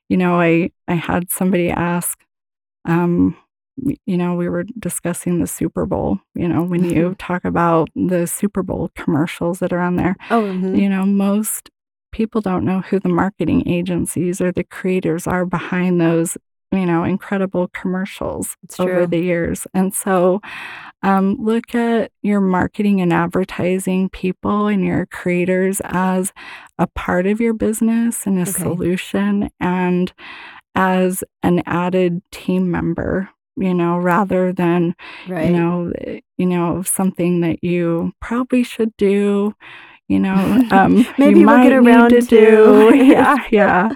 you 0.09 0.17
know 0.19 0.39
i 0.41 0.71
i 0.87 0.95
had 0.95 1.31
somebody 1.31 1.71
ask 1.71 2.25
um, 2.85 3.37
you 4.07 4.17
know, 4.17 4.35
we 4.35 4.49
were 4.49 4.65
discussing 4.79 5.41
the 5.41 5.47
Super 5.47 5.87
Bowl. 5.87 6.21
You 6.35 6.49
know, 6.49 6.63
when 6.63 6.85
you 6.85 7.11
mm-hmm. 7.11 7.13
talk 7.15 7.45
about 7.45 7.89
the 7.95 8.27
Super 8.27 8.63
Bowl 8.63 8.91
commercials 8.95 9.59
that 9.59 9.73
are 9.73 9.81
on 9.81 9.97
there, 9.97 10.17
oh, 10.31 10.43
mm-hmm. 10.43 10.75
you 10.77 10.89
know, 10.89 11.05
most 11.05 11.71
people 12.13 12.41
don't 12.41 12.65
know 12.65 12.81
who 12.81 13.01
the 13.01 13.09
marketing 13.09 13.69
agencies 13.69 14.41
or 14.41 14.53
the 14.53 14.63
creators 14.65 15.27
are 15.27 15.45
behind 15.45 16.01
those, 16.01 16.39
you 16.71 16.87
know, 16.87 17.03
incredible 17.03 17.69
commercials 17.73 18.57
it's 18.63 18.79
over 18.79 18.99
true. 18.99 19.07
the 19.09 19.19
years. 19.19 19.67
And 19.75 19.93
so, 19.93 20.41
um, 21.03 21.37
look 21.41 21.75
at 21.75 22.13
your 22.23 22.41
marketing 22.41 23.01
and 23.01 23.13
advertising 23.13 24.09
people 24.09 24.69
and 24.69 24.85
your 24.85 25.07
creators 25.07 25.83
as 25.85 26.33
a 26.79 26.87
part 26.87 27.27
of 27.27 27.41
your 27.41 27.53
business 27.53 28.27
and 28.27 28.39
a 28.39 28.43
okay. 28.43 28.53
solution. 28.53 29.51
And 29.59 30.13
as 30.75 31.25
an 31.43 31.63
added 31.67 32.23
team 32.31 32.71
member 32.71 33.29
you 33.57 33.73
know 33.73 33.97
rather 33.99 34.53
than 34.53 34.95
right. 35.29 35.47
you 35.47 35.53
know 35.53 35.93
eh, 36.01 36.21
you 36.37 36.47
know 36.47 36.83
something 36.83 37.41
that 37.41 37.63
you 37.63 38.13
probably 38.21 38.63
should 38.63 38.97
do 38.97 39.55
you 40.09 40.19
know 40.19 40.35
um 40.71 41.07
maybe 41.19 41.41
you 41.41 41.47
we'll 41.47 41.63
get 41.63 41.73
around 41.73 42.11
to, 42.11 42.21
to 42.21 42.27
do 42.27 42.95
yeah 43.05 43.37
yeah. 43.51 43.91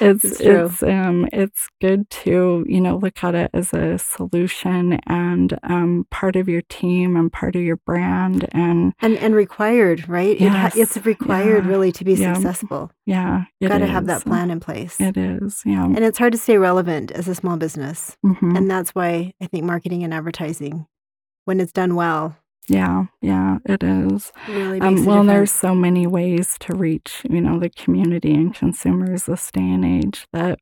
It's 0.00 0.24
it's, 0.24 0.40
it's 0.40 0.82
um 0.82 1.28
it's 1.32 1.68
good 1.80 2.08
to 2.10 2.64
you 2.68 2.80
know 2.80 2.96
look 2.96 3.22
at 3.22 3.34
it 3.34 3.50
as 3.54 3.72
a 3.72 3.98
solution 3.98 5.00
and 5.06 5.58
um 5.62 6.06
part 6.10 6.36
of 6.36 6.48
your 6.48 6.62
team 6.62 7.16
and 7.16 7.32
part 7.32 7.56
of 7.56 7.62
your 7.62 7.76
brand 7.76 8.48
and 8.52 8.92
and 9.00 9.16
and 9.18 9.34
required 9.34 10.08
right? 10.08 10.40
Yes, 10.40 10.76
it 10.76 10.80
it's 10.80 11.06
required 11.06 11.64
yeah, 11.64 11.70
really 11.70 11.92
to 11.92 12.04
be 12.04 12.14
yeah, 12.14 12.34
successful. 12.34 12.90
Yeah 13.06 13.44
got 13.62 13.78
to 13.78 13.86
have 13.86 14.06
that 14.06 14.22
plan 14.22 14.50
in 14.50 14.60
place. 14.60 15.00
It 15.00 15.16
is 15.16 15.62
yeah. 15.64 15.84
And 15.84 16.00
it's 16.00 16.18
hard 16.18 16.32
to 16.32 16.38
stay 16.38 16.58
relevant 16.58 17.10
as 17.10 17.28
a 17.28 17.34
small 17.34 17.56
business. 17.56 18.16
Mm-hmm. 18.24 18.56
and 18.56 18.70
that's 18.70 18.90
why 18.90 19.32
i 19.40 19.46
think 19.46 19.64
marketing 19.64 20.02
and 20.02 20.12
advertising 20.12 20.86
when 21.44 21.60
it's 21.60 21.72
done 21.72 21.94
well 21.94 22.36
yeah, 22.68 23.04
yeah, 23.20 23.58
it 23.66 23.82
is. 23.82 24.32
Really 24.48 24.80
um, 24.80 25.04
well, 25.04 25.24
there's 25.24 25.52
so 25.52 25.74
many 25.74 26.06
ways 26.06 26.56
to 26.60 26.74
reach, 26.74 27.22
you 27.28 27.40
know, 27.40 27.58
the 27.58 27.68
community 27.70 28.32
and 28.32 28.54
consumers 28.54 29.24
this 29.24 29.50
day 29.50 29.60
and 29.60 29.84
age 29.84 30.26
that 30.32 30.58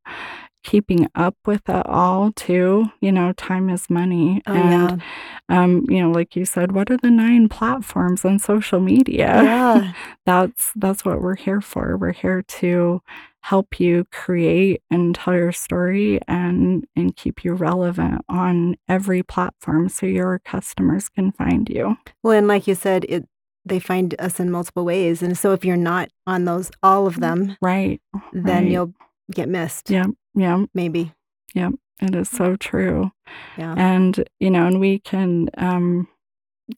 keeping 0.65 1.09
up 1.15 1.37
with 1.45 1.69
it 1.69 1.87
all 1.87 2.33
too, 2.33 2.87
you 3.01 3.13
know, 3.13 3.33
time 3.33 3.69
is 3.69 3.91
money. 3.91 4.43
Oh, 4.47 4.55
and 4.55 5.03
yeah. 5.49 5.63
um, 5.63 5.85
you 5.89 6.03
know, 6.03 6.11
like 6.11 6.37
you 6.37 6.45
said, 6.45 6.73
what 6.73 6.91
are 6.91 6.97
the 6.97 7.11
nine 7.11 7.49
platforms 7.49 8.25
on 8.25 8.39
social 8.39 8.81
media? 8.81 9.43
Yeah. 9.43 9.93
that's 10.27 10.73
that's 10.77 11.05
what 11.05 11.21
we're 11.21 11.37
here 11.37 11.61
for. 11.61 11.97
We're 11.97 12.13
here 12.13 12.43
to 12.43 13.03
help 13.43 13.81
you 13.81 14.07
create 14.13 14.83
and 14.91 15.15
tell 15.15 15.35
your 15.35 15.53
story 15.53 16.21
and 16.29 16.85
and 16.95 17.17
keep 17.17 17.45
you 17.45 17.53
relevant 17.53 18.25
on 18.29 18.77
every 18.89 19.23
platform 19.23 19.89
so 19.89 20.07
your 20.07 20.39
customers 20.45 21.09
can 21.09 21.33
find 21.33 21.69
you. 21.69 21.97
Well, 22.23 22.39
and 22.39 22.49
like 22.49 22.67
you 22.67 22.75
said, 22.75 23.05
it 23.09 23.27
they 23.65 23.79
find 23.79 24.15
us 24.19 24.41
in 24.41 24.51
multiple 24.51 24.85
ways. 24.85 25.23
And 25.23 25.37
so 25.37 25.53
if 25.53 25.65
you're 25.65 25.77
not 25.77 26.09
on 26.27 26.45
those 26.45 26.71
all 26.83 27.07
of 27.07 27.21
them, 27.21 27.57
right, 27.61 28.01
then 28.33 28.65
right. 28.65 28.71
you'll 28.71 28.95
get 29.33 29.49
missed. 29.49 29.91
Yeah, 29.91 30.07
yeah, 30.35 30.65
maybe. 30.75 31.13
Yeah, 31.55 31.71
it 32.01 32.15
is 32.15 32.29
so 32.29 32.57
true. 32.57 33.11
Yeah. 33.59 33.75
And 33.77 34.25
you 34.39 34.51
know, 34.51 34.67
and 34.67 34.79
we 34.79 35.01
can 35.01 35.51
um 35.59 36.07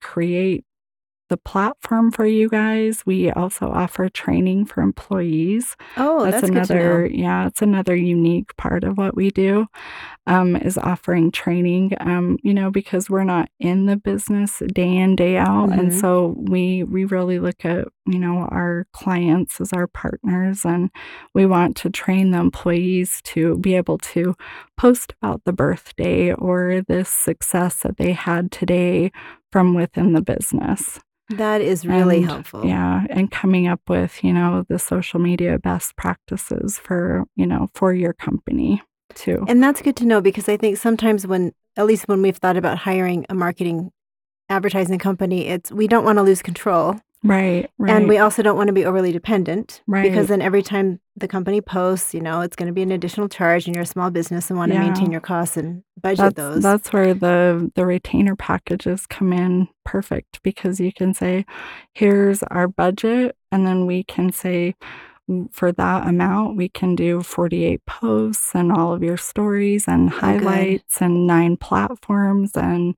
create 0.00 0.64
the 1.28 1.37
platform 1.37 2.10
for 2.10 2.26
you 2.26 2.48
guys. 2.48 3.04
We 3.06 3.30
also 3.30 3.70
offer 3.70 4.08
training 4.08 4.66
for 4.66 4.82
employees. 4.82 5.76
Oh, 5.96 6.24
that's, 6.24 6.40
that's 6.40 6.48
another 6.48 7.06
yeah, 7.06 7.46
it's 7.46 7.62
another 7.62 7.96
unique 7.96 8.56
part 8.56 8.84
of 8.84 8.98
what 8.98 9.16
we 9.16 9.30
do. 9.30 9.66
Um, 10.26 10.56
is 10.56 10.78
offering 10.78 11.30
training. 11.30 11.92
Um, 12.00 12.38
you 12.42 12.54
know, 12.54 12.70
because 12.70 13.10
we're 13.10 13.24
not 13.24 13.48
in 13.60 13.87
the 13.87 13.96
business 13.96 14.62
day 14.72 14.96
in 14.96 15.16
day 15.16 15.37
out, 15.37 15.70
mm-hmm. 15.70 15.80
and 15.80 15.94
so 15.94 16.34
we 16.38 16.84
we 16.84 17.04
really 17.04 17.38
look 17.38 17.64
at 17.64 17.88
you 18.06 18.18
know 18.18 18.48
our 18.50 18.86
clients 18.92 19.60
as 19.60 19.72
our 19.72 19.86
partners, 19.86 20.64
and 20.64 20.90
we 21.34 21.46
want 21.46 21.76
to 21.78 21.90
train 21.90 22.30
the 22.30 22.38
employees 22.38 23.20
to 23.24 23.56
be 23.58 23.74
able 23.74 23.98
to 23.98 24.34
post 24.76 25.14
about 25.20 25.42
the 25.44 25.52
birthday 25.52 26.32
or 26.32 26.82
this 26.86 27.08
success 27.08 27.76
that 27.82 27.96
they 27.96 28.12
had 28.12 28.50
today 28.50 29.10
from 29.52 29.74
within 29.74 30.12
the 30.12 30.22
business. 30.22 31.00
That 31.30 31.62
is 31.62 31.86
really 31.86 32.18
and, 32.18 32.26
helpful. 32.26 32.66
Yeah, 32.66 33.06
and 33.08 33.30
coming 33.30 33.66
up 33.66 33.80
with, 33.88 34.22
you 34.22 34.32
know, 34.32 34.64
the 34.68 34.78
social 34.78 35.18
media 35.18 35.58
best 35.58 35.96
practices 35.96 36.78
for, 36.78 37.24
you 37.34 37.46
know, 37.46 37.68
for 37.74 37.94
your 37.94 38.12
company 38.12 38.82
too. 39.14 39.44
And 39.48 39.62
that's 39.62 39.80
good 39.80 39.96
to 39.96 40.04
know 40.04 40.20
because 40.20 40.48
I 40.48 40.56
think 40.56 40.76
sometimes 40.76 41.26
when 41.26 41.52
at 41.76 41.86
least 41.86 42.08
when 42.08 42.22
we've 42.22 42.36
thought 42.36 42.56
about 42.56 42.78
hiring 42.78 43.24
a 43.28 43.34
marketing 43.34 43.90
advertising 44.48 44.98
company, 44.98 45.46
it's 45.46 45.72
we 45.72 45.86
don't 45.86 46.04
want 46.04 46.18
to 46.18 46.22
lose 46.22 46.42
control. 46.42 46.96
Right, 47.24 47.70
right. 47.78 47.90
And 47.90 48.06
we 48.06 48.18
also 48.18 48.42
don't 48.42 48.56
want 48.56 48.66
to 48.68 48.74
be 48.74 48.84
overly 48.84 49.10
dependent. 49.10 49.82
Right. 49.87 50.02
Because 50.02 50.28
then 50.28 50.42
every 50.42 50.62
time 50.62 51.00
the 51.16 51.26
company 51.26 51.62
posts, 51.62 52.12
you 52.12 52.20
know, 52.20 52.42
it's 52.42 52.54
going 52.54 52.66
to 52.66 52.72
be 52.72 52.82
an 52.82 52.92
additional 52.92 53.30
charge 53.30 53.66
and 53.66 53.74
you're 53.74 53.84
a 53.84 53.87
small 53.87 54.10
business 54.10 54.50
and 54.50 54.58
want 54.58 54.72
to 54.72 54.78
maintain 54.78 55.10
your 55.10 55.22
costs 55.22 55.56
and 55.56 55.82
budget 56.00 56.18
that's, 56.18 56.34
those. 56.34 56.62
that's 56.62 56.92
where 56.92 57.14
the 57.14 57.72
the 57.76 57.87
retainer 57.87 58.37
packages 58.37 59.06
come 59.06 59.32
in 59.32 59.68
perfect 59.84 60.42
because 60.42 60.78
you 60.78 60.92
can 60.92 61.14
say 61.14 61.46
here's 61.94 62.42
our 62.44 62.68
budget 62.68 63.37
and 63.50 63.66
then 63.66 63.87
we 63.87 64.04
can 64.04 64.30
say 64.30 64.74
for 65.50 65.72
that 65.72 66.06
amount 66.06 66.56
we 66.56 66.68
can 66.68 66.94
do 66.94 67.22
48 67.22 67.87
posts 67.87 68.54
and 68.54 68.70
all 68.70 68.92
of 68.92 69.02
your 69.02 69.16
stories 69.16 69.88
and 69.88 70.08
oh, 70.08 70.10
good. 70.10 70.20
highlights 70.20 71.00
and 71.00 71.26
nine 71.26 71.56
platforms 71.56 72.52
and 72.54 72.94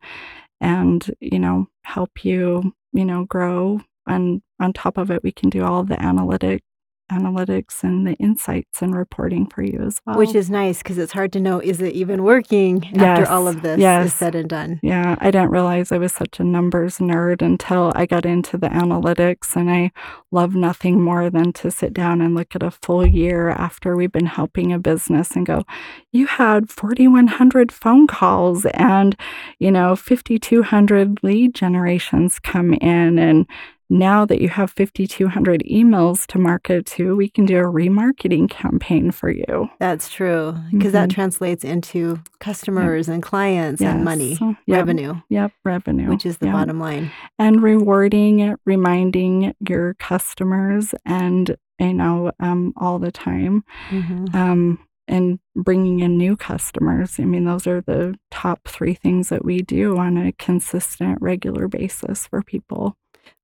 and 0.61 1.15
you 1.21 1.39
know 1.39 1.69
help 1.85 2.25
you 2.25 2.75
you 2.93 3.05
know 3.05 3.25
grow 3.25 3.81
and 4.07 4.42
on 4.61 4.73
top 4.73 4.99
of 4.99 5.11
it 5.11 5.23
we 5.23 5.33
can 5.33 5.51
do 5.51 5.64
all 5.64 5.83
the 5.85 6.01
analytic 6.03 6.62
analytics 7.11 7.85
and 7.85 8.07
the 8.07 8.14
insights 8.14 8.83
and 8.83 8.95
reporting 8.95 9.47
for 9.47 9.62
you 9.62 9.81
as 9.81 10.01
well 10.05 10.19
Which 10.19 10.35
is 10.35 10.51
nice 10.51 10.79
because 10.79 10.99
it's 10.99 11.12
hard 11.12 11.33
to 11.35 11.40
know 11.40 11.61
is 11.61 11.81
it 11.81 11.95
even 11.95 12.25
working 12.25 12.85
after 12.97 13.31
all 13.31 13.47
of 13.47 13.62
this 13.62 13.79
yes. 13.79 14.07
is 14.07 14.14
said 14.14 14.35
and 14.35 14.49
done. 14.49 14.81
Yeah, 14.83 15.14
I 15.21 15.31
didn't 15.31 15.51
realize 15.51 15.92
I 15.92 15.99
was 15.99 16.12
such 16.12 16.40
a 16.40 16.45
numbers 16.45 16.99
nerd 16.99 17.42
until 17.42 17.92
I 17.95 18.07
got 18.07 18.27
into 18.27 18.59
the 18.59 18.69
analytics, 18.69 19.55
and 19.55 19.71
I 19.71 19.92
love 20.33 20.55
nothing 20.55 21.01
more 21.01 21.31
than 21.31 21.53
to 21.55 21.71
sit 21.71 21.92
down 21.92 22.21
and 22.21 22.35
look 22.35 22.57
at 22.57 22.62
a 22.62 22.73
full 22.73 23.07
year 23.07 23.51
after 23.51 23.97
we've 23.97 24.12
been 24.12 24.27
helping 24.27 24.73
a 24.73 24.79
business 24.79 25.33
and 25.33 25.47
go, 25.47 25.62
you 26.11 26.27
had 26.27 26.71
4,100 26.71 27.71
phone 27.71 28.07
calls 28.07 28.66
and, 28.66 29.16
you 29.61 29.71
know, 29.71 29.95
5,200 29.95 31.23
lead 31.23 31.55
generations 31.55 32.40
come 32.40 32.75
in, 32.75 33.19
and 33.19 33.47
now 33.88 34.25
that 34.27 34.40
you 34.40 34.49
have 34.49 34.70
5,200 34.70 35.62
emails 35.70 36.27
to 36.27 36.38
market 36.38 36.87
to, 36.87 37.14
we 37.16 37.29
can 37.29 37.44
do 37.46 37.59
a 37.59 37.62
remarketing 37.62 38.49
campaign 38.51 39.11
for 39.11 39.31
you. 39.31 39.68
That's 39.79 40.09
true 40.11 40.55
because 40.72 40.92
that 40.92 41.09
Mhm. 41.09 41.14
translates 41.14 41.64
into 41.64 42.18
customers 42.40 43.09
and 43.09 43.22
clients 43.22 43.81
and 43.83 44.05
money, 44.05 44.38
Yep. 44.40 44.57
revenue, 44.66 45.14
Yep, 45.29 45.53
revenue. 45.64 46.09
which 46.09 46.27
is 46.27 46.38
the 46.38 46.46
Yep. 46.46 46.55
bottom 46.55 46.81
line. 46.81 47.11
and 47.38 47.62
rewarding, 47.62 48.55
reminding 48.64 49.55
your 49.61 49.94
customers, 49.94 50.94
and 51.05 51.57
you 51.79 51.92
know, 51.92 52.33
um, 52.40 52.72
all 52.79 52.99
the 52.99 53.12
time, 53.12 53.62
Mhm. 53.90 54.35
um, 54.35 54.79
and 55.07 55.38
bringing 55.55 56.01
in 56.01 56.16
new 56.16 56.35
customers. 56.37 57.20
I 57.20 57.25
mean, 57.27 57.44
those 57.44 57.66
are 57.66 57.83
the 57.83 58.18
top 58.31 58.66
three 58.66 58.94
things 58.94 59.29
that 59.29 59.44
we 59.44 59.61
do 59.61 59.99
on 59.99 60.16
a 60.16 60.33
consistent, 60.33 61.18
regular 61.20 61.68
basis 61.68 62.27
for 62.27 62.42
people. 62.42 62.96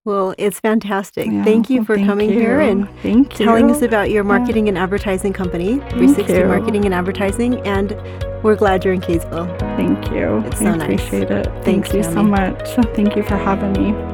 Well, 0.04 0.34
it's 0.36 0.58
fantastic. 0.58 1.28
Yeah, 1.28 1.44
thank 1.44 1.70
you 1.70 1.78
well, 1.78 1.84
for 1.84 1.96
thank 1.96 2.08
coming 2.08 2.30
you. 2.30 2.40
here 2.40 2.60
and 2.60 2.88
thank 3.02 3.30
telling 3.34 3.70
us 3.70 3.82
about 3.82 4.10
your 4.10 4.24
marketing 4.24 4.68
and 4.68 4.76
advertising 4.76 5.32
company, 5.32 5.78
Thank 5.78 5.90
360 5.90 6.32
you. 6.34 6.44
Marketing 6.46 6.84
and 6.84 6.92
Advertising, 6.92 7.60
and 7.66 7.92
we're 8.42 8.56
glad 8.56 8.84
you're 8.84 8.94
in 8.94 9.00
Kaysville. 9.00 9.56
Thank 9.76 10.10
you. 10.10 10.38
It's 10.46 10.60
I 10.60 10.64
so 10.64 10.74
nice. 10.74 10.82
appreciate 10.82 11.30
it. 11.30 11.44
Thanks, 11.64 11.90
Thank 11.90 11.94
you 11.94 12.02
so 12.02 12.22
much. 12.24 12.68
Thank 12.96 13.14
you 13.14 13.22
for 13.22 13.36
having 13.36 13.72
me. 13.74 14.11